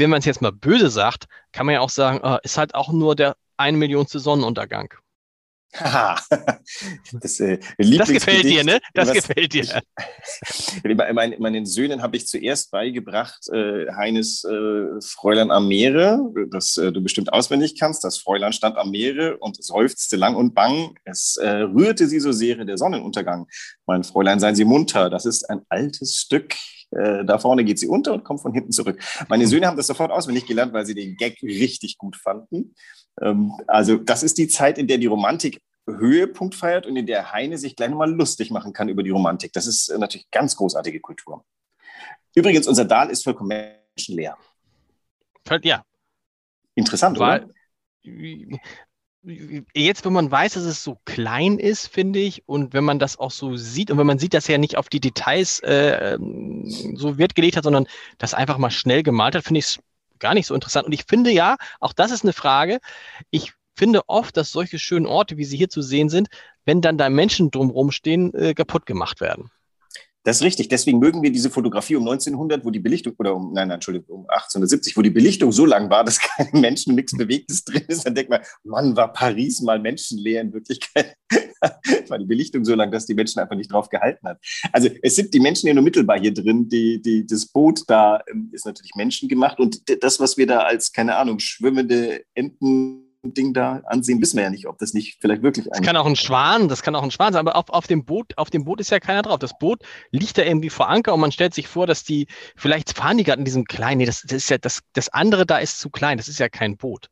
wenn 0.01 0.11
man 0.11 0.19
es 0.19 0.25
jetzt 0.25 0.43
mal 0.43 0.51
böse 0.51 0.91
sagt, 0.91 1.27
kann 1.53 1.67
man 1.67 1.75
ja 1.75 1.81
auch 1.81 1.91
sagen, 1.91 2.21
äh, 2.25 2.39
ist 2.43 2.59
halt 2.59 2.75
auch 2.75 2.91
nur 2.93 3.15
der 3.15 3.37
eine 3.57 3.77
Millionste 3.77 4.19
Sonnenuntergang. 4.19 4.95
das, 7.13 7.39
äh, 7.39 7.59
das 7.79 8.09
gefällt 8.09 8.43
dir, 8.43 8.65
ne? 8.65 8.81
Das 8.93 9.09
was, 9.09 9.15
gefällt 9.15 9.53
dir. 9.53 9.63
Ich, 9.63 10.83
meine, 11.15 11.39
meinen 11.39 11.65
Söhnen 11.65 12.03
habe 12.03 12.17
ich 12.17 12.27
zuerst 12.27 12.73
beigebracht, 12.73 13.49
äh, 13.51 13.87
Heines 13.93 14.43
äh, 14.43 15.01
Fräulein 15.01 15.53
am 15.53 15.69
Meere, 15.69 16.19
das 16.51 16.77
äh, 16.77 16.91
du 16.91 17.01
bestimmt 17.01 17.33
auswendig 17.33 17.79
kannst. 17.79 18.03
Das 18.03 18.19
Fräulein 18.19 18.53
stand 18.53 18.77
am 18.79 18.91
Meere 18.91 19.37
und 19.39 19.63
seufzte 19.63 20.17
lang 20.17 20.35
und 20.35 20.55
bang. 20.55 20.97
Es 21.05 21.37
äh, 21.37 21.49
rührte 21.49 22.09
sie 22.09 22.19
so 22.19 22.33
sehr 22.33 22.65
der 22.65 22.77
Sonnenuntergang. 22.77 23.47
Mein 23.87 24.03
Fräulein, 24.03 24.41
seien 24.41 24.57
Sie 24.57 24.65
munter. 24.65 25.09
Das 25.09 25.25
ist 25.25 25.49
ein 25.49 25.61
altes 25.69 26.17
Stück 26.17 26.57
äh, 26.91 27.25
da 27.25 27.39
vorne 27.39 27.65
geht 27.65 27.79
sie 27.79 27.89
unter 27.89 28.13
und 28.13 28.25
kommt 28.25 28.41
von 28.41 28.53
hinten 28.53 28.73
zurück. 28.73 29.01
Meine 29.29 29.47
Söhne 29.47 29.67
haben 29.67 29.77
das 29.77 29.87
sofort 29.87 30.11
auswendig 30.11 30.47
gelernt, 30.47 30.73
weil 30.73 30.87
sie 30.87 30.95
den 30.95 31.17
Gag 31.17 31.43
richtig 31.43 31.99
gut 31.99 32.17
fanden. 32.17 32.75
Ähm, 33.21 33.53
also 33.67 33.97
das 33.97 34.23
ist 34.23 34.39
die 34.39 34.49
Zeit, 34.49 34.79
in 34.79 34.87
der 34.87 34.99
die 34.99 35.07
Romantik 35.07 35.61
Höhepunkt 35.87 36.55
feiert 36.55 36.87
und 36.87 36.97
in 36.97 37.07
der 37.07 37.33
Heine 37.33 37.59
sich 37.59 37.77
gleich 37.77 37.91
nochmal 37.91 38.11
lustig 38.11 38.51
machen 38.51 38.73
kann 38.73 38.89
über 38.89 39.03
die 39.03 39.11
Romantik. 39.11 39.53
Das 39.53 39.67
ist 39.67 39.89
äh, 39.89 39.99
natürlich 39.99 40.31
ganz 40.31 40.57
großartige 40.57 41.01
Kultur. 41.01 41.45
Übrigens, 42.35 42.67
unser 42.67 42.85
Dahl 42.85 43.11
ist 43.11 43.25
vollkommen 43.25 43.49
menschenleer. 43.97 44.37
Ja. 45.63 45.85
Interessant, 46.75 47.19
Weil, 47.19 47.45
oder? 47.45 47.55
jetzt, 49.23 50.05
wenn 50.05 50.13
man 50.13 50.31
weiß, 50.31 50.55
dass 50.55 50.65
es 50.65 50.83
so 50.83 50.99
klein 51.05 51.59
ist, 51.59 51.89
finde 51.89 52.19
ich, 52.19 52.43
und 52.47 52.73
wenn 52.73 52.85
man 52.85 52.99
das 52.99 53.19
auch 53.19 53.31
so 53.31 53.57
sieht 53.57 53.91
und 53.91 53.99
wenn 53.99 54.07
man 54.07 54.19
sieht, 54.19 54.35
dass 54.35 54.49
er 54.49 54.59
nicht 54.59 54.77
auf 54.77 54.89
die 54.89 55.01
Details 55.01 55.61
äh, 55.61 56.15
ähm, 56.15 56.65
so 56.95 57.19
Wert 57.19 57.35
gelegt 57.35 57.57
hat, 57.57 57.65
sondern 57.65 57.87
das 58.19 58.35
einfach 58.35 58.59
mal 58.59 58.71
schnell 58.71 59.03
gemalt 59.03 59.35
hat, 59.35 59.45
finde 59.45 59.59
ich 59.59 59.67
es 59.67 59.81
gar 60.19 60.35
nicht 60.35 60.47
so 60.47 60.55
interessant. 60.55 60.87
Und 60.87 60.93
ich 60.93 61.05
finde 61.09 61.31
ja, 61.31 61.57
auch 61.81 61.93
das 61.93 62.11
ist 62.11 62.25
eine 62.25 62.33
Frage. 62.33 62.79
Ich 63.31 63.53
finde 63.77 64.09
oft, 64.09 64.37
dass 64.37 64.53
solche 64.53 64.79
schönen 64.79 65.07
Orte, 65.07 65.37
wie 65.37 65.45
sie 65.45 65.57
hier 65.57 65.71
zu 65.71 65.83
sehen 65.83 66.09
sind, 66.09 66.29
wenn 66.65 66.81
dann 66.81 66.99
da 66.99 67.09
Menschen 67.11 67.51
drumherum 67.51 67.91
stehen, 67.91 68.33
äh, 68.35 68.55
kaputt 68.55 68.87
gemacht 68.87 69.21
werden. 69.21 69.51
Das 70.23 70.37
ist 70.37 70.43
richtig. 70.43 70.69
Deswegen 70.69 70.99
mögen 70.99 71.23
wir 71.23 71.33
diese 71.33 71.49
Fotografie 71.49 71.97
um 71.97 72.03
1900, 72.03 72.65
wo 72.65 72.71
die 72.71 72.79
Belichtung, 72.79 73.15
oder 73.19 73.35
um, 73.35 73.53
nein, 73.53 73.71
Entschuldigung, 73.71 74.09
um 74.09 74.21
1870, 74.29 74.97
wo 74.97 75.03
die 75.03 75.11
Belichtung 75.11 75.51
so 75.51 75.65
lang 75.65 75.89
war, 75.89 76.05
dass 76.11 76.21
keine 76.21 76.61
Menschen, 76.61 76.95
nichts 76.95 77.17
Bewegtes 77.17 77.65
drin 77.65 77.85
ist. 77.89 78.07
Dann 78.07 78.15
denkt 78.15 78.31
man, 78.31 78.41
Mann, 78.65 78.97
war 78.97 79.13
Paris 79.13 79.61
mal 79.61 79.79
menschenleer 79.79 80.43
in 80.43 80.53
Wirklichkeit. 80.53 81.15
war 82.09 82.19
die 82.19 82.27
Belichtung 82.27 82.65
so 82.65 82.75
lang, 82.75 82.91
dass 82.91 83.07
die 83.07 83.15
Menschen 83.15 83.41
einfach 83.41 83.57
nicht 83.57 83.73
drauf 83.73 83.89
gehalten 83.89 84.27
hat. 84.29 84.39
Also 84.73 84.89
es 85.03 85.17
sind 85.17 85.33
die 85.33 85.41
Menschen 85.41 85.69
ja 85.69 85.75
nur 85.75 85.85
mittelbar 85.85 86.19
hier 86.19 86.35
drin. 86.35 86.69
Die, 86.69 87.01
die, 87.01 87.27
das 87.27 87.47
Boot 87.47 87.83
da 87.87 88.21
ähm, 88.31 88.51
ist 88.53 88.67
natürlich 88.67 88.93
menschengemacht 88.97 89.61
und 89.61 89.83
das, 90.03 90.21
was 90.21 90.37
wir 90.37 90.47
da 90.47 90.61
als, 90.61 90.93
keine 90.93 91.17
Ahnung, 91.17 91.39
schwimmende 91.39 92.25
Enten 92.35 93.10
Ding 93.23 93.53
da 93.53 93.83
ansehen, 93.85 94.21
wissen 94.21 94.37
wir 94.37 94.45
ja 94.45 94.51
nicht, 94.51 94.67
ob 94.67 94.79
das 94.79 94.95
nicht 94.95 95.19
vielleicht 95.21 95.43
wirklich 95.43 95.67
ein. 95.67 95.73
Das 95.73 95.83
kann 95.83 95.97
auch 95.97 96.07
ein 96.07 96.17
Schwan, 96.17 96.69
das 96.69 96.83
kann 96.83 96.95
auch 96.95 97.03
ein 97.03 97.11
Schwan 97.11 97.33
sein, 97.33 97.41
aber 97.41 97.57
auf, 97.57 97.69
auf, 97.69 97.87
dem 97.87 98.05
Boot, 98.05 98.33
auf 98.37 98.51
dem 98.51 98.65
Boot 98.65 98.81
ist 98.81 98.91
ja 98.91 98.99
keiner 98.99 99.23
drauf. 99.23 99.39
Das 99.39 99.59
Boot 99.59 99.83
liegt 100.11 100.39
da 100.39 100.43
irgendwie 100.43 100.71
vor 100.71 100.89
Anker 100.89 101.13
und 101.13 101.21
man 101.21 101.33
stellt 101.33 101.53
sich 101.53 101.69
vor, 101.69 101.87
dass 101.87 102.03
die, 102.03 102.27
vielleicht 102.57 102.97
fahren 102.97 103.19
die 103.19 103.25
gerade 103.25 103.41
in 103.41 103.45
diesem 103.45 103.65
kleinen, 103.65 103.99
nee, 103.99 104.07
das, 104.07 104.23
das 104.23 104.33
ist 104.33 104.51
ja, 104.51 104.59
das, 104.59 104.81
das 104.95 105.11
andere 105.11 105.45
da 105.45 105.59
ist 105.59 105.79
zu 105.79 105.91
klein, 105.91 106.17
das 106.17 106.29
ist 106.29 106.39
ja 106.39 106.49
kein 106.49 106.77
Boot. 106.77 107.09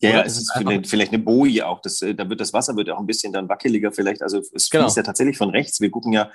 Ja, 0.00 0.10
ja, 0.10 0.22
es 0.22 0.36
ist 0.36 0.52
vielleicht, 0.56 0.86
vielleicht 0.86 1.12
eine 1.12 1.22
Boje 1.22 1.66
auch. 1.66 1.80
Das, 1.80 2.02
äh, 2.02 2.14
da 2.14 2.28
wird 2.28 2.40
das 2.40 2.52
Wasser 2.52 2.76
wird 2.76 2.88
auch 2.90 3.00
ein 3.00 3.06
bisschen 3.06 3.32
dann 3.32 3.48
wackeliger 3.48 3.90
vielleicht. 3.90 4.22
Also 4.22 4.38
es 4.38 4.70
genau. 4.70 4.84
fließt 4.84 4.96
ja 4.96 5.02
tatsächlich 5.02 5.36
von 5.36 5.50
rechts. 5.50 5.80
Wir 5.80 5.90
gucken 5.90 6.12
ja 6.12 6.30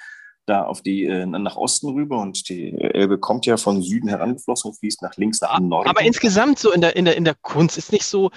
da 0.46 0.66
auf 0.66 0.82
die 0.82 1.06
äh, 1.06 1.26
nach 1.26 1.56
Osten 1.56 1.90
rüber 1.90 2.20
und 2.20 2.50
die 2.50 2.74
Elbe 2.74 3.18
kommt 3.18 3.46
ja 3.46 3.56
von 3.56 3.82
Süden 3.82 4.10
herangeflossen 4.10 4.72
und 4.72 4.78
fließt 4.78 5.02
nach 5.02 5.16
links 5.16 5.40
nach 5.40 5.58
Norden. 5.60 5.90
Aber 5.90 6.02
insgesamt 6.02 6.60
so 6.60 6.74
in 6.74 6.82
der, 6.82 6.98
in 6.98 7.06
der, 7.06 7.16
in 7.16 7.24
der 7.24 7.36
Kunst 7.36 7.78
ist 7.78 7.94
nicht 7.94 8.06
so, 8.06 8.32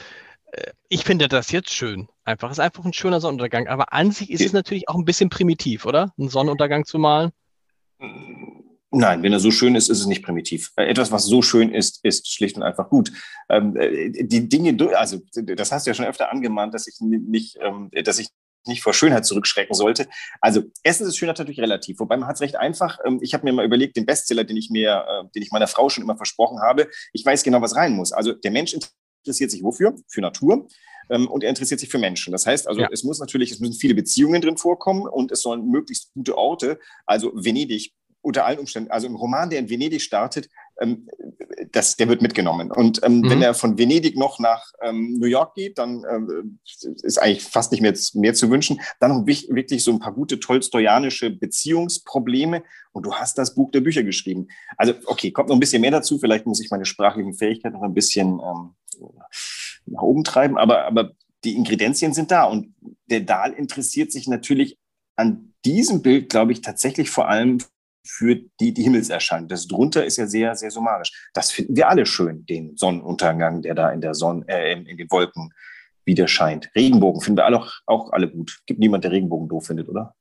ich 0.89 1.05
finde 1.05 1.29
das 1.29 1.51
jetzt 1.51 1.73
schön. 1.73 2.09
Einfach, 2.25 2.51
ist 2.51 2.61
einfach 2.61 2.85
ein 2.85 2.93
schöner 2.93 3.21
Sonnenuntergang. 3.21 3.69
Aber 3.69 3.93
an 3.93 4.11
sich 4.11 4.31
ist 4.31 4.41
es 4.41 4.53
natürlich 4.53 4.89
auch 4.89 4.95
ein 4.95 5.05
bisschen 5.05 5.29
primitiv, 5.29 5.85
oder? 5.87 6.13
Einen 6.19 6.29
Sonnenuntergang 6.29 6.85
zu 6.85 6.99
malen? 6.99 7.33
Nein, 8.91 9.23
wenn 9.23 9.33
er 9.33 9.41
so 9.41 9.51
schön 9.51 9.75
ist, 9.75 9.91
ist 9.91 10.01
es 10.01 10.07
nicht 10.07 10.25
primitiv. 10.25 10.73
Äh, 10.77 10.85
etwas, 10.85 11.13
was 11.13 11.25
so 11.27 11.43
schön 11.43 11.71
ist, 11.75 12.05
ist 12.05 12.33
schlicht 12.33 12.57
und 12.57 12.63
einfach 12.63 12.89
gut. 12.89 13.13
Ähm, 13.49 13.77
äh, 13.77 14.11
die 14.11 14.49
Dinge, 14.49 14.77
also 14.97 15.19
das 15.35 15.73
hast 15.73 15.87
du 15.87 15.91
ja 15.91 15.95
schon 15.95 16.07
öfter 16.07 16.33
angemahnt, 16.33 16.73
dass 16.73 16.87
ich 16.87 16.97
nicht, 17.01 17.59
ähm, 17.61 17.91
dass 18.05 18.19
ich 18.19 18.29
nicht 18.67 18.83
vor 18.83 18.95
Schönheit 18.95 19.27
zurückschrecken 19.27 19.75
sollte. 19.75 20.09
Also 20.41 20.63
Essen 20.83 21.07
ist 21.07 21.17
Schönheit 21.17 21.39
natürlich 21.39 21.61
relativ, 21.61 22.01
wobei 22.01 22.17
man 22.17 22.29
hat 22.29 22.37
es 22.37 22.43
recht 22.43 22.57
einfach. 22.57 22.99
Ähm, 23.05 23.19
ich 23.23 23.35
habe 23.35 23.45
mir 23.45 23.53
mal 23.53 23.65
überlegt, 23.65 23.97
den 23.97 24.07
Bestseller, 24.07 24.45
den 24.45 24.57
ich 24.57 24.71
mir, 24.71 25.05
äh, 25.09 25.29
den 25.35 25.43
ich 25.43 25.51
meiner 25.51 25.69
Frau 25.69 25.89
schon 25.89 26.03
immer 26.05 26.17
versprochen 26.17 26.61
habe, 26.63 26.89
ich 27.13 27.25
weiß 27.25 27.43
genau, 27.43 27.61
was 27.61 27.77
rein 27.77 27.93
muss. 27.93 28.13
Also 28.13 28.33
der 28.33 28.51
Mensch 28.51 28.73
interessiert 29.27 29.51
sich 29.51 29.63
wofür? 29.63 29.97
Für 30.09 30.21
Natur. 30.21 30.69
Ähm, 31.11 31.29
und 31.29 31.43
er 31.43 31.51
interessiert 31.51 31.81
sich 31.81 31.89
für 31.89 31.99
Menschen. 31.99 32.33
Das 32.33 32.47
heißt 32.47 32.69
also, 32.69 32.81
ja. 32.81 32.89
es 32.93 33.05
muss 33.05 33.19
natürlich, 33.19 33.51
es 33.51 33.61
müssen 33.61 33.75
viele 33.75 33.95
Beziehungen 33.95 34.41
drin 34.41 34.57
vorkommen 34.57 35.07
und 35.07 35.33
es 35.33 35.43
sollen 35.43 35.69
möglichst 35.69 36.13
gute 36.15 36.39
Orte, 36.39 36.79
also 37.07 37.33
Venedig 37.35 37.93
unter 38.23 38.45
allen 38.45 38.59
Umständen, 38.59 38.91
also 38.91 39.07
im 39.07 39.15
Roman, 39.15 39.51
der 39.51 39.61
in 39.61 39.71
Venedig 39.71 40.03
startet, 40.03 40.49
ähm, 40.81 41.09
das, 41.71 41.97
der 41.97 42.09
wird 42.09 42.23
mitgenommen. 42.23 42.73
Und 42.73 43.01
ähm, 43.05 43.21
mhm. 43.21 43.31
wenn 43.31 43.43
er 43.43 43.55
von 43.55 43.79
Venedig 43.79 44.17
noch 44.17 44.41
nach 44.41 44.73
ähm, 44.83 45.17
New 45.21 45.29
York 45.29 45.55
geht, 45.55 45.79
dann 45.79 46.05
ähm, 46.11 46.59
ist 47.05 47.19
eigentlich 47.23 47.45
fast 47.45 47.71
nicht 47.71 47.83
mehr, 47.83 47.95
mehr 48.15 48.35
zu 48.35 48.51
wünschen. 48.51 48.81
Dann 48.99 49.13
noch 49.13 49.27
wirklich 49.27 49.85
so 49.85 49.93
ein 49.93 50.01
paar 50.01 50.13
gute 50.13 50.41
tolstoyanische 50.41 51.31
Beziehungsprobleme. 51.31 52.65
Und 52.91 53.07
du 53.07 53.15
hast 53.15 53.39
das 53.39 53.55
Buch 53.55 53.71
der 53.71 53.81
Bücher 53.81 54.03
geschrieben. 54.03 54.49
Also, 54.77 54.95
okay, 55.07 55.31
kommt 55.31 55.49
noch 55.49 55.57
ein 55.57 55.61
bisschen 55.61 55.83
mehr 55.83 55.93
dazu. 55.93 56.19
Vielleicht 56.19 56.47
muss 56.47 56.61
ich 56.61 56.71
meine 56.71 56.85
sprachlichen 56.85 57.35
Fähigkeiten 57.35 57.77
noch 57.77 57.83
ein 57.83 57.95
bisschen 57.95 58.41
ähm, 58.41 58.75
nach 59.87 60.03
oben 60.03 60.25
treiben. 60.25 60.59
Aber, 60.59 60.85
aber 60.85 61.13
die 61.45 61.55
Ingredienzien 61.55 62.13
sind 62.13 62.31
da. 62.31 62.45
Und 62.45 62.75
der 63.07 63.21
Dahl 63.21 63.53
interessiert 63.53 64.13
sich 64.13 64.27
natürlich 64.29 64.79
an 65.17 65.55
diesem 65.65 66.03
Bild, 66.03 66.29
glaube 66.29 66.53
ich, 66.53 66.61
tatsächlich 66.61 67.11
vor 67.11 67.29
allem 67.29 67.59
für 68.07 68.37
die, 68.61 68.73
die 68.73 68.83
Himmelserscheinung. 68.83 69.49
Das 69.49 69.67
drunter 69.67 70.05
ist 70.05 70.17
ja 70.17 70.27
sehr, 70.27 70.55
sehr 70.55 70.71
summarisch. 70.71 71.29
Das 71.35 71.51
finden 71.51 71.77
wir 71.77 71.89
alle 71.89 72.07
schön, 72.07 72.47
den 72.47 72.77
Sonnenuntergang, 72.77 73.63
der 73.63 73.75
da 73.75 73.91
in 73.91 74.01
der 74.01 74.15
Sonne, 74.15 74.45
äh, 74.49 74.73
in 74.73 74.97
den 74.97 75.11
Wolken 75.11 75.53
wieder 76.05 76.29
scheint. 76.29 76.71
Regenbogen 76.77 77.21
finden 77.21 77.39
wir 77.39 77.47
alle 77.47 77.67
auch, 77.87 78.13
alle 78.13 78.31
gut. 78.31 78.61
Gibt 78.67 78.79
niemand, 78.79 79.03
der 79.05 79.11
Regenbogen 79.11 79.49
doof 79.49 79.67
findet, 79.67 79.89
oder? 79.89 80.15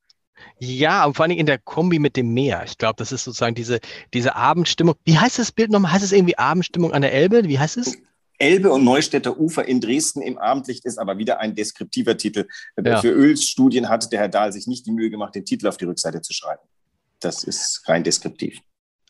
Ja, 0.58 1.04
und 1.04 1.16
vor 1.16 1.24
allem 1.24 1.38
in 1.38 1.46
der 1.46 1.58
Kombi 1.58 1.98
mit 1.98 2.16
dem 2.16 2.34
Meer. 2.34 2.64
Ich 2.66 2.76
glaube, 2.76 2.96
das 2.98 3.12
ist 3.12 3.24
sozusagen 3.24 3.54
diese, 3.54 3.80
diese 4.12 4.34
Abendstimmung. 4.34 4.96
Wie 5.04 5.18
heißt 5.18 5.38
das 5.38 5.52
Bild 5.52 5.70
nochmal? 5.70 5.92
Heißt 5.92 6.04
es 6.04 6.12
irgendwie 6.12 6.36
Abendstimmung 6.36 6.92
an 6.92 7.02
der 7.02 7.12
Elbe? 7.12 7.44
Wie 7.44 7.58
heißt 7.58 7.76
es? 7.76 7.96
Elbe 8.38 8.70
und 8.70 8.84
Neustädter 8.84 9.38
Ufer 9.38 9.66
in 9.66 9.80
Dresden 9.80 10.22
im 10.22 10.38
Abendlicht 10.38 10.84
ist 10.84 10.98
aber 10.98 11.18
wieder 11.18 11.40
ein 11.40 11.54
deskriptiver 11.54 12.16
Titel. 12.16 12.46
Ja. 12.82 13.00
Für 13.00 13.10
Ölstudien 13.10 13.88
hatte 13.88 14.08
der 14.08 14.20
Herr 14.20 14.28
Dahl 14.28 14.52
sich 14.52 14.66
nicht 14.66 14.86
die 14.86 14.92
Mühe 14.92 15.10
gemacht, 15.10 15.34
den 15.34 15.44
Titel 15.44 15.68
auf 15.68 15.76
die 15.76 15.84
Rückseite 15.84 16.20
zu 16.20 16.32
schreiben. 16.32 16.62
Das 17.20 17.44
ist 17.44 17.82
rein 17.86 18.04
deskriptiv. 18.04 18.60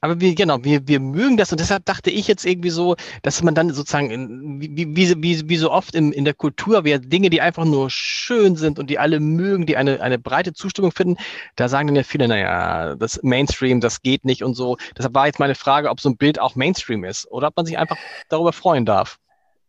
Aber 0.06 0.20
wir, 0.20 0.36
genau, 0.36 0.62
wir, 0.62 0.86
wir 0.86 1.00
mögen 1.00 1.36
das 1.36 1.50
und 1.50 1.58
deshalb 1.58 1.84
dachte 1.84 2.10
ich 2.10 2.28
jetzt 2.28 2.46
irgendwie 2.46 2.70
so, 2.70 2.94
dass 3.22 3.42
man 3.42 3.56
dann 3.56 3.74
sozusagen, 3.74 4.60
wie, 4.60 4.94
wie, 4.94 5.20
wie, 5.20 5.48
wie 5.48 5.56
so 5.56 5.72
oft 5.72 5.96
in, 5.96 6.12
in 6.12 6.24
der 6.24 6.32
Kultur, 6.32 6.84
wir 6.84 7.00
Dinge, 7.00 7.28
die 7.28 7.40
einfach 7.40 7.64
nur 7.64 7.90
schön 7.90 8.54
sind 8.54 8.78
und 8.78 8.88
die 8.88 9.00
alle 9.00 9.18
mögen, 9.18 9.66
die 9.66 9.76
eine, 9.76 10.00
eine 10.00 10.20
breite 10.20 10.52
Zustimmung 10.52 10.92
finden, 10.92 11.16
da 11.56 11.68
sagen 11.68 11.88
dann 11.88 11.96
ja 11.96 12.04
viele, 12.04 12.28
naja, 12.28 12.94
das 12.94 13.20
Mainstream, 13.24 13.80
das 13.80 14.00
geht 14.00 14.24
nicht 14.24 14.44
und 14.44 14.54
so. 14.54 14.76
Deshalb 14.96 15.12
war 15.14 15.26
jetzt 15.26 15.40
meine 15.40 15.56
Frage, 15.56 15.90
ob 15.90 16.00
so 16.00 16.08
ein 16.08 16.16
Bild 16.16 16.38
auch 16.38 16.54
Mainstream 16.54 17.02
ist 17.02 17.28
oder 17.32 17.48
ob 17.48 17.56
man 17.56 17.66
sich 17.66 17.76
einfach 17.76 17.96
darüber 18.28 18.52
freuen 18.52 18.86
darf. 18.86 19.18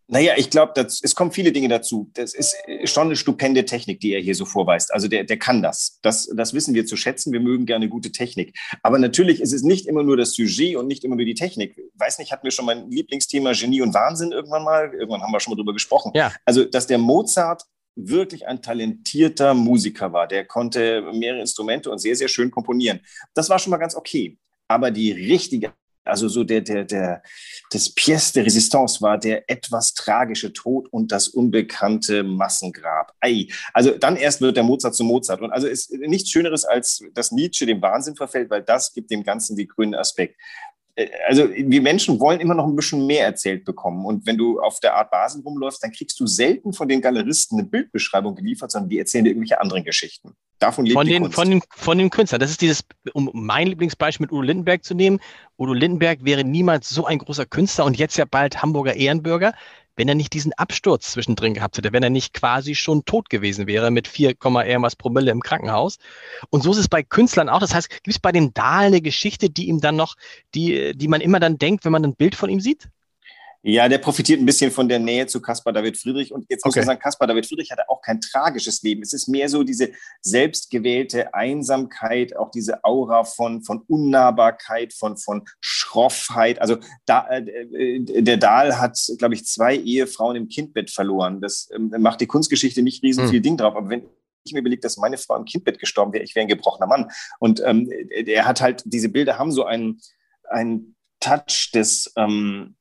Naja, 0.09 0.33
ich 0.37 0.49
glaube, 0.49 0.79
es 0.79 1.15
kommen 1.15 1.31
viele 1.31 1.51
Dinge 1.51 1.67
dazu. 1.67 2.09
Das 2.13 2.33
ist 2.33 2.55
schon 2.85 3.07
eine 3.07 3.17
stupende 3.17 3.65
Technik, 3.65 3.99
die 3.99 4.13
er 4.13 4.21
hier 4.21 4.35
so 4.35 4.45
vorweist. 4.45 4.93
Also 4.93 5.09
der, 5.09 5.25
der 5.25 5.37
kann 5.37 5.61
das. 5.61 5.99
das. 6.01 6.29
Das 6.33 6.53
wissen 6.53 6.73
wir 6.73 6.85
zu 6.85 6.95
schätzen. 6.95 7.33
Wir 7.33 7.41
mögen 7.41 7.65
gerne 7.65 7.89
gute 7.89 8.11
Technik. 8.13 8.57
Aber 8.83 8.99
natürlich 8.99 9.41
ist 9.41 9.53
es 9.53 9.63
nicht 9.63 9.85
immer 9.85 10.03
nur 10.03 10.15
das 10.15 10.33
Sujet 10.33 10.77
und 10.77 10.87
nicht 10.87 11.03
immer 11.03 11.17
nur 11.17 11.25
die 11.25 11.33
Technik. 11.33 11.77
Weiß 11.95 12.19
nicht, 12.19 12.31
hatten 12.31 12.45
wir 12.45 12.51
schon 12.51 12.65
mein 12.65 12.89
Lieblingsthema 12.89 13.51
Genie 13.51 13.81
und 13.81 13.93
Wahnsinn 13.93 14.31
irgendwann 14.31 14.63
mal? 14.63 14.93
Irgendwann 14.93 15.21
haben 15.21 15.31
wir 15.31 15.41
schon 15.41 15.51
mal 15.51 15.57
drüber 15.57 15.73
gesprochen. 15.73 16.11
Ja. 16.15 16.31
Also, 16.45 16.63
dass 16.63 16.87
der 16.87 16.99
Mozart 16.99 17.63
wirklich 17.97 18.47
ein 18.47 18.61
talentierter 18.61 19.53
Musiker 19.53 20.13
war. 20.13 20.27
Der 20.27 20.45
konnte 20.45 21.01
mehrere 21.13 21.41
Instrumente 21.41 21.91
und 21.91 21.97
sehr, 21.97 22.15
sehr 22.15 22.27
schön 22.29 22.51
komponieren. 22.51 23.01
Das 23.33 23.49
war 23.49 23.59
schon 23.59 23.71
mal 23.71 23.77
ganz 23.77 23.95
okay. 23.95 24.37
Aber 24.69 24.91
die 24.91 25.11
richtige 25.11 25.73
also 26.07 26.27
so 26.27 26.43
der, 26.43 26.61
der, 26.61 26.83
der, 26.83 27.23
das 27.71 27.93
Pièce 27.93 28.33
de 28.33 28.43
Résistance 28.43 29.01
war 29.01 29.17
der 29.17 29.49
etwas 29.49 29.93
tragische 29.93 30.53
Tod 30.53 30.87
und 30.91 31.11
das 31.11 31.27
unbekannte 31.27 32.23
Massengrab. 32.23 33.13
Ei. 33.19 33.47
Also 33.73 33.91
dann 33.91 34.15
erst 34.15 34.41
wird 34.41 34.57
der 34.57 34.63
Mozart 34.63 34.95
zu 34.95 35.03
Mozart. 35.03 35.41
Und 35.41 35.51
also 35.51 35.67
ist 35.67 35.91
nichts 35.91 36.29
Schöneres, 36.29 36.65
als 36.65 37.03
dass 37.13 37.31
Nietzsche 37.31 37.65
dem 37.65 37.81
Wahnsinn 37.81 38.15
verfällt, 38.15 38.49
weil 38.49 38.63
das 38.63 38.93
gibt 38.93 39.11
dem 39.11 39.23
Ganzen 39.23 39.55
die 39.55 39.67
grünen 39.67 39.95
Aspekt. 39.95 40.39
Äh, 40.97 41.07
also 41.27 41.47
wir 41.49 41.81
Menschen 41.81 42.19
wollen 42.19 42.41
immer 42.41 42.55
noch 42.55 42.65
ein 42.65 42.75
bisschen 42.75 43.05
mehr 43.05 43.25
erzählt 43.25 43.63
bekommen. 43.63 44.05
Und 44.05 44.25
wenn 44.25 44.37
du 44.37 44.59
auf 44.59 44.79
der 44.81 44.95
Art 44.95 45.11
Basel 45.11 45.41
rumläufst, 45.43 45.81
dann 45.83 45.91
kriegst 45.91 46.19
du 46.19 46.27
selten 46.27 46.73
von 46.73 46.89
den 46.89 47.01
Galeristen 47.01 47.59
eine 47.59 47.67
Bildbeschreibung 47.67 48.35
geliefert, 48.35 48.71
sondern 48.71 48.89
die 48.89 48.99
erzählen 48.99 49.23
dir 49.23 49.31
irgendwelche 49.31 49.61
anderen 49.61 49.83
Geschichten. 49.83 50.33
Davon 50.59 50.85
lebt 50.85 50.95
von 50.95 51.05
die 51.05 51.13
den, 51.13 51.23
Kunst. 51.23 51.35
Von 51.35 51.49
den, 51.49 51.61
von 51.69 51.97
den 51.97 52.09
Künstlern. 52.09 52.41
Das 52.41 52.49
ist 52.49 52.61
dieses, 52.61 52.83
um 53.13 53.29
mein 53.33 53.67
Lieblingsbeispiel 53.67 54.25
mit 54.25 54.31
Udo 54.31 54.41
Lindenberg 54.41 54.83
zu 54.83 54.95
nehmen. 54.95 55.19
Udo 55.57 55.73
Lindenberg 55.73 56.25
wäre 56.25 56.43
niemals 56.43 56.89
so 56.89 57.05
ein 57.05 57.19
großer 57.19 57.45
Künstler 57.45 57.85
und 57.85 57.97
jetzt 57.97 58.17
ja 58.17 58.25
bald 58.25 58.61
Hamburger 58.61 58.95
Ehrenbürger, 58.95 59.53
wenn 59.97 60.07
er 60.07 60.15
nicht 60.15 60.33
diesen 60.33 60.53
Absturz 60.53 61.11
zwischendrin 61.11 61.53
gehabt 61.53 61.77
hätte, 61.77 61.91
wenn 61.91 62.03
er 62.03 62.09
nicht 62.09 62.33
quasi 62.33 62.75
schon 62.75 63.03
tot 63.03 63.29
gewesen 63.29 63.67
wäre 63.67 63.91
mit 63.91 64.07
4, 64.07 64.35
irgendwas 64.41 64.95
Promille 64.95 65.31
im 65.31 65.41
Krankenhaus. 65.41 65.97
Und 66.49 66.63
so 66.63 66.71
ist 66.71 66.77
es 66.77 66.87
bei 66.87 67.03
Künstlern 67.03 67.49
auch. 67.49 67.59
Das 67.59 67.73
heißt, 67.73 67.89
gibt 67.89 68.07
es 68.07 68.19
bei 68.19 68.31
dem 68.31 68.53
Dahl 68.53 68.85
eine 68.85 69.01
Geschichte, 69.01 69.49
die 69.49 69.67
ihm 69.67 69.81
dann 69.81 69.95
noch, 69.95 70.15
die, 70.55 70.93
die 70.95 71.07
man 71.07 71.19
immer 71.21 71.39
dann 71.39 71.57
denkt, 71.57 71.83
wenn 71.83 71.91
man 71.91 72.05
ein 72.05 72.15
Bild 72.15 72.35
von 72.35 72.49
ihm 72.49 72.61
sieht? 72.61 72.89
Ja, 73.63 73.89
der 73.89 73.97
profitiert 73.97 74.39
ein 74.39 74.45
bisschen 74.45 74.71
von 74.71 74.87
der 74.87 74.99
Nähe 74.99 75.27
zu 75.27 75.41
Caspar 75.41 75.73
David 75.73 75.97
Friedrich. 75.97 76.31
Und 76.31 76.45
jetzt 76.49 76.65
muss 76.65 76.75
man 76.75 76.85
sagen, 76.85 76.99
Caspar 76.99 77.27
David 77.27 77.47
Friedrich 77.47 77.71
hatte 77.71 77.89
auch 77.89 78.01
kein 78.01 78.21
tragisches 78.21 78.81
Leben. 78.83 79.01
Es 79.01 79.13
ist 79.13 79.27
mehr 79.27 79.49
so 79.49 79.63
diese 79.63 79.91
selbstgewählte 80.21 81.33
Einsamkeit, 81.33 82.35
auch 82.35 82.51
diese 82.51 82.83
Aura 82.83 83.23
von, 83.23 83.63
von 83.63 83.81
Unnahbarkeit, 83.87 84.93
von, 84.93 85.17
von 85.17 85.43
Schroffheit. 85.59 86.61
Also 86.61 86.77
da, 87.05 87.27
äh, 87.29 87.99
der 87.99 88.37
Dahl 88.37 88.79
hat, 88.79 88.97
glaube 89.17 89.33
ich, 89.33 89.45
zwei 89.45 89.75
Ehefrauen 89.75 90.35
im 90.35 90.47
Kindbett 90.47 90.89
verloren. 90.89 91.41
Das 91.41 91.69
ähm, 91.73 91.91
macht 91.99 92.21
die 92.21 92.27
Kunstgeschichte 92.27 92.81
nicht 92.81 93.03
riesen 93.03 93.23
hm. 93.23 93.29
viel 93.29 93.39
hm. 93.39 93.43
Ding 93.43 93.57
drauf. 93.57 93.75
Aber 93.75 93.89
wenn 93.89 94.05
ich 94.45 94.53
mir 94.53 94.59
überlege, 94.59 94.81
dass 94.81 94.97
meine 94.97 95.17
Frau 95.17 95.35
im 95.35 95.45
Kindbett 95.45 95.79
gestorben 95.79 96.13
wäre, 96.13 96.23
ich 96.23 96.35
wäre 96.35 96.45
ein 96.45 96.49
gebrochener 96.49 96.87
Mann. 96.87 97.11
Und 97.39 97.61
ähm, 97.65 97.89
er 98.11 98.45
hat 98.45 98.61
halt, 98.61 98.83
diese 98.85 99.09
Bilder 99.09 99.37
haben 99.37 99.51
so 99.51 99.65
einen, 99.65 99.99
einen 100.49 100.95
Touch 101.19 101.71
des, 101.73 102.13
ähm, 102.15 102.76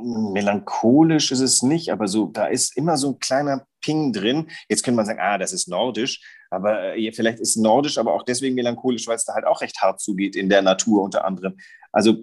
melancholisch 0.00 1.32
ist 1.32 1.40
es 1.40 1.62
nicht, 1.62 1.90
aber 1.90 2.08
so, 2.08 2.26
da 2.26 2.46
ist 2.46 2.76
immer 2.76 2.96
so 2.96 3.10
ein 3.10 3.18
kleiner 3.18 3.66
Ping 3.80 4.12
drin. 4.12 4.48
Jetzt 4.68 4.82
könnte 4.82 4.96
man 4.96 5.06
sagen, 5.06 5.20
ah, 5.20 5.38
das 5.38 5.52
ist 5.52 5.68
nordisch, 5.68 6.20
aber 6.50 6.96
äh, 6.96 7.12
vielleicht 7.12 7.40
ist 7.40 7.56
nordisch 7.56 7.98
aber 7.98 8.14
auch 8.14 8.22
deswegen 8.22 8.54
melancholisch, 8.54 9.06
weil 9.06 9.16
es 9.16 9.24
da 9.24 9.34
halt 9.34 9.44
auch 9.44 9.60
recht 9.60 9.80
hart 9.80 10.00
zugeht 10.00 10.36
in 10.36 10.48
der 10.48 10.62
Natur 10.62 11.02
unter 11.02 11.24
anderem. 11.24 11.58
Also, 11.92 12.16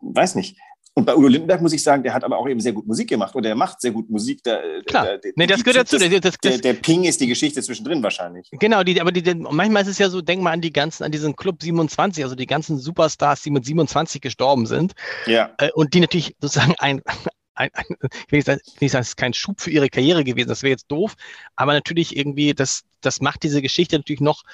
weiß 0.00 0.34
nicht. 0.34 0.58
Und 0.96 1.06
bei 1.06 1.16
Udo 1.16 1.26
Lindenberg 1.26 1.60
muss 1.60 1.72
ich 1.72 1.82
sagen, 1.82 2.04
der 2.04 2.14
hat 2.14 2.22
aber 2.22 2.38
auch 2.38 2.48
eben 2.48 2.60
sehr 2.60 2.72
gut 2.72 2.86
Musik 2.86 3.08
gemacht 3.08 3.34
oder 3.34 3.48
er 3.48 3.56
macht 3.56 3.80
sehr 3.80 3.90
gut 3.90 4.08
Musik. 4.10 4.40
Da, 4.44 4.60
Klar, 4.86 5.18
der, 5.18 5.32
nee, 5.34 5.46
das 5.48 5.64
gehört 5.64 5.92
dazu. 5.92 5.98
Das, 5.98 6.20
das, 6.20 6.38
der, 6.38 6.58
der, 6.58 6.74
Ping 6.74 7.02
ist 7.02 7.20
die 7.20 7.26
Geschichte 7.26 7.60
zwischendrin 7.62 8.00
wahrscheinlich. 8.00 8.48
Genau, 8.52 8.84
die, 8.84 9.00
aber 9.00 9.10
die, 9.10 9.34
manchmal 9.34 9.82
ist 9.82 9.88
es 9.88 9.98
ja 9.98 10.08
so, 10.08 10.20
denk 10.20 10.40
mal 10.40 10.52
an 10.52 10.60
die 10.60 10.72
ganzen, 10.72 11.02
an 11.02 11.10
diesen 11.10 11.34
Club 11.34 11.60
27, 11.60 12.22
also 12.22 12.36
die 12.36 12.46
ganzen 12.46 12.78
Superstars, 12.78 13.42
die 13.42 13.50
mit 13.50 13.64
27 13.64 14.20
gestorben 14.20 14.66
sind. 14.66 14.92
Ja. 15.26 15.52
Äh, 15.58 15.72
und 15.72 15.94
die 15.94 16.00
natürlich 16.00 16.36
sozusagen 16.40 16.74
ein, 16.78 17.02
ein, 17.56 17.70
ein, 17.72 17.84
ich 17.88 18.32
will 18.32 18.38
nicht 18.38 18.92
sagen, 18.92 19.02
es 19.02 19.08
ist 19.08 19.16
kein 19.16 19.34
Schub 19.34 19.60
für 19.60 19.70
ihre 19.70 19.88
Karriere 19.88 20.22
gewesen, 20.22 20.48
das 20.48 20.62
wäre 20.62 20.70
jetzt 20.70 20.86
doof, 20.92 21.14
aber 21.56 21.72
natürlich 21.72 22.16
irgendwie, 22.16 22.54
das, 22.54 22.82
das 23.00 23.20
macht 23.20 23.42
diese 23.42 23.62
Geschichte 23.62 23.96
natürlich 23.96 24.20
noch 24.20 24.44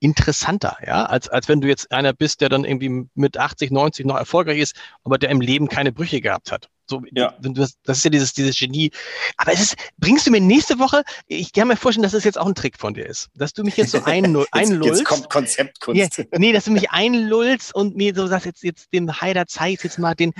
interessanter, 0.00 0.76
ja, 0.86 1.06
als, 1.06 1.28
als 1.28 1.48
wenn 1.48 1.60
du 1.60 1.68
jetzt 1.68 1.90
einer 1.90 2.12
bist, 2.12 2.40
der 2.40 2.48
dann 2.48 2.64
irgendwie 2.64 3.08
mit 3.14 3.38
80, 3.38 3.70
90 3.70 4.06
noch 4.06 4.16
erfolgreich 4.16 4.58
ist, 4.58 4.76
aber 5.04 5.18
der 5.18 5.30
im 5.30 5.40
Leben 5.40 5.68
keine 5.68 5.92
Brüche 5.92 6.20
gehabt 6.20 6.52
hat. 6.52 6.68
So, 6.88 7.02
ja. 7.10 7.34
das, 7.40 7.74
das 7.82 7.98
ist 7.98 8.04
ja 8.04 8.10
dieses, 8.10 8.32
dieses 8.32 8.56
Genie. 8.56 8.92
Aber 9.36 9.52
es 9.52 9.60
ist, 9.60 9.76
bringst 9.98 10.26
du 10.26 10.30
mir 10.30 10.40
nächste 10.40 10.78
Woche, 10.78 11.02
ich 11.26 11.52
kann 11.52 11.66
mir 11.66 11.76
vorstellen, 11.76 12.04
dass 12.04 12.12
das 12.12 12.22
jetzt 12.22 12.38
auch 12.38 12.46
ein 12.46 12.54
Trick 12.54 12.78
von 12.78 12.94
dir 12.94 13.06
ist, 13.06 13.28
dass 13.34 13.52
du 13.52 13.64
mich 13.64 13.76
jetzt 13.76 13.90
so 13.90 14.02
einlullst. 14.04 14.50
jetzt, 14.54 15.04
kommt 15.04 15.28
Konzeptkunst. 15.28 16.18
Ja, 16.18 16.24
nee, 16.38 16.52
dass 16.52 16.66
du 16.66 16.70
mich 16.70 16.90
einlullst 16.90 17.74
und 17.74 17.96
mir 17.96 18.14
so 18.14 18.26
sagst, 18.28 18.46
jetzt, 18.46 18.62
jetzt 18.62 18.92
dem 18.92 19.20
Haider 19.20 19.46
zeigst 19.46 19.82
jetzt 19.82 19.98
mal 19.98 20.14
den, 20.14 20.32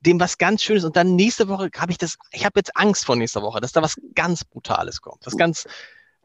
dem 0.00 0.18
was 0.18 0.38
ganz 0.38 0.62
Schönes 0.62 0.84
und 0.84 0.96
dann 0.96 1.14
nächste 1.14 1.46
Woche 1.46 1.70
habe 1.76 1.92
ich 1.92 1.98
das, 1.98 2.16
ich 2.32 2.44
habe 2.44 2.58
jetzt 2.58 2.76
Angst 2.76 3.04
vor 3.04 3.14
nächster 3.14 3.42
Woche, 3.42 3.60
dass 3.60 3.72
da 3.72 3.80
was 3.80 3.94
ganz 4.14 4.44
Brutales 4.44 5.00
kommt, 5.00 5.24
was 5.24 5.36
ganz, 5.36 5.66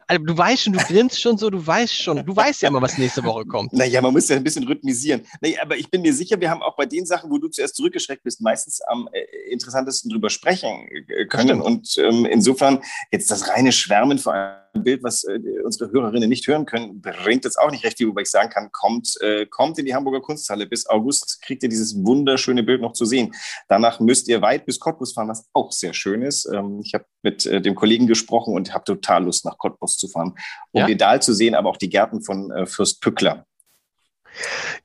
also 0.10 0.24
du 0.24 0.36
weißt 0.36 0.64
schon, 0.64 0.74
du 0.74 0.80
grinst 0.80 1.22
schon 1.22 1.38
so, 1.38 1.52
du 1.52 1.66
weißt 1.66 1.96
schon, 1.96 2.26
du 2.26 2.36
weißt 2.36 2.64
ja 2.64 2.70
immer, 2.70 2.82
was 2.82 2.98
nächste 2.98 3.24
Woche 3.24 3.46
kommt. 3.46 3.72
Naja, 3.74 4.02
man 4.02 4.12
muss 4.12 4.28
ja 4.28 4.36
ein 4.36 4.44
bisschen 4.44 4.66
rhythmisieren. 4.66 5.22
Naja, 5.40 5.62
aber 5.62 5.78
ich 5.78 5.90
bin 5.92 6.02
mir 6.02 6.14
sicher, 6.14 6.40
wir 6.40 6.50
haben 6.50 6.64
auch 6.64 6.76
bei 6.76 6.88
den 6.88 7.06
Sachen, 7.06 7.30
wo 7.30 7.38
du 7.38 7.48
zuerst 7.48 7.76
zurückgeschreckt 7.76 8.24
bist, 8.24 8.42
meistens 8.42 8.82
am 8.88 9.08
äh, 9.12 9.52
interessantesten 9.52 10.10
drüber 10.10 10.32
sprechen 10.32 10.90
äh, 11.08 11.26
können. 11.28 11.62
Und 11.62 11.96
ähm, 12.00 12.26
insofern 12.26 12.82
jetzt 13.12 13.30
das 13.30 13.50
reine 13.50 13.72
Schwärmen 13.72 14.18
vor 14.18 14.34
allem 14.34 14.58
Bild, 14.74 15.04
was 15.04 15.24
äh, 15.24 15.40
unsere 15.64 15.92
Hörerinnen 15.92 16.30
nicht 16.30 16.48
hören 16.48 16.66
können, 16.66 17.02
bringt 17.02 17.46
jetzt 17.46 17.58
auch 17.58 17.72
nicht 17.72 17.84
recht 17.84 17.98
viel, 17.98 18.08
wobei 18.08 18.22
ich 18.22 18.30
sagen 18.30 18.50
kann, 18.50 18.72
kommt, 18.72 19.20
äh, 19.22 19.46
kommt 19.46 19.78
in 19.80 19.86
die 19.86 19.96
Hamburger 19.96 20.22
Kunsthalle. 20.22 20.68
Bis 20.68 20.88
August 20.88 21.42
kriegt 21.42 21.64
ihr 21.64 21.70
dieses 21.70 21.96
wunderschöne 22.04 22.64
Bild 22.64 22.82
noch 22.82 22.94
zu 22.94 23.06
sehen. 23.06 23.34
Danach 23.68 24.00
müsst 24.00 24.28
ihr 24.28 24.42
weit 24.42 24.66
bis 24.66 24.80
Cottbus 24.80 25.14
fahren, 25.14 25.28
was 25.28 25.48
auch 25.54 25.72
sehr 25.72 25.94
schön 25.94 26.22
ist. 26.22 26.46
Ähm, 26.54 26.82
ich 26.84 26.94
habe 26.94 27.06
mit 27.22 27.46
äh, 27.46 27.62
dem 27.62 27.76
Kollegen 27.76 28.08
gesprochen 28.08 28.54
und 28.54 28.74
habe 28.74 28.84
total 28.84 29.24
Lust, 29.24 29.46
nach 29.46 29.58
Cottbus 29.58 29.98
zu 29.98 30.08
fahren, 30.08 30.36
um 30.72 30.82
ja? 30.82 30.88
den 30.88 30.98
Dahl 30.98 31.22
zu 31.22 31.34
sehen, 31.34 31.56
aber 31.56 31.70
auch 31.70 31.78
die 31.78 31.90
Gärten 31.90 32.22
von 32.22 32.52
äh, 32.52 32.66
Fürst 32.66 33.02
Pückler. 33.02 33.46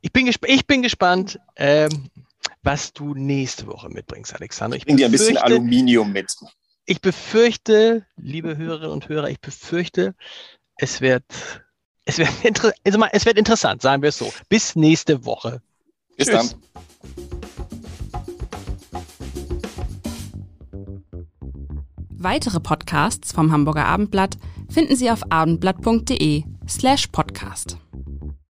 Ich 0.01 0.13
bin, 0.13 0.27
gesp 0.27 0.47
ich 0.49 0.67
bin 0.67 0.83
gespannt. 0.83 1.39
Ähm 1.57 2.11
was 2.65 2.93
du 2.93 3.15
nächste 3.15 3.67
Woche 3.67 3.91
mitbringst, 3.91 4.35
Alexander. 4.35 4.77
Ich 4.77 4.87
bring 4.87 4.97
dir 4.97 5.07
ein 5.07 5.13
bisschen 5.13 5.37
Aluminium 5.37 6.13
mit 6.13 6.35
ich 6.87 7.01
befürchte, 7.01 8.07
liebe 8.17 8.57
Hörerinnen 8.57 8.93
und 8.93 9.09
Hörer, 9.09 9.31
ich 9.31 9.41
befürchte, 9.41 10.15
es 10.77 11.01
wird, 11.01 11.25
es 12.05 12.19
wird, 12.19 12.29
also 12.85 12.99
mal, 12.99 13.11
es 13.13 13.27
wird 13.27 13.39
interessant, 13.39 13.83
sagen 13.83 14.03
wir 14.03 14.11
es 14.11 14.19
so. 14.19 14.33
Bis 14.49 14.77
nächste 14.77 15.25
Woche. 15.25 15.63
Bis 16.17 16.29
Tschüss. 16.29 16.51
dann. 16.51 16.61
Weitere 22.11 22.61
Podcasts 22.61 23.33
vom 23.33 23.53
Hamburger 23.53 23.85
Abendblatt 23.85 24.39
finden 24.71 24.97
Sie 24.97 25.11
auf 25.11 25.31
abendblatt.de 25.31 26.45
slash 26.67 27.09
podcast. 27.09 27.77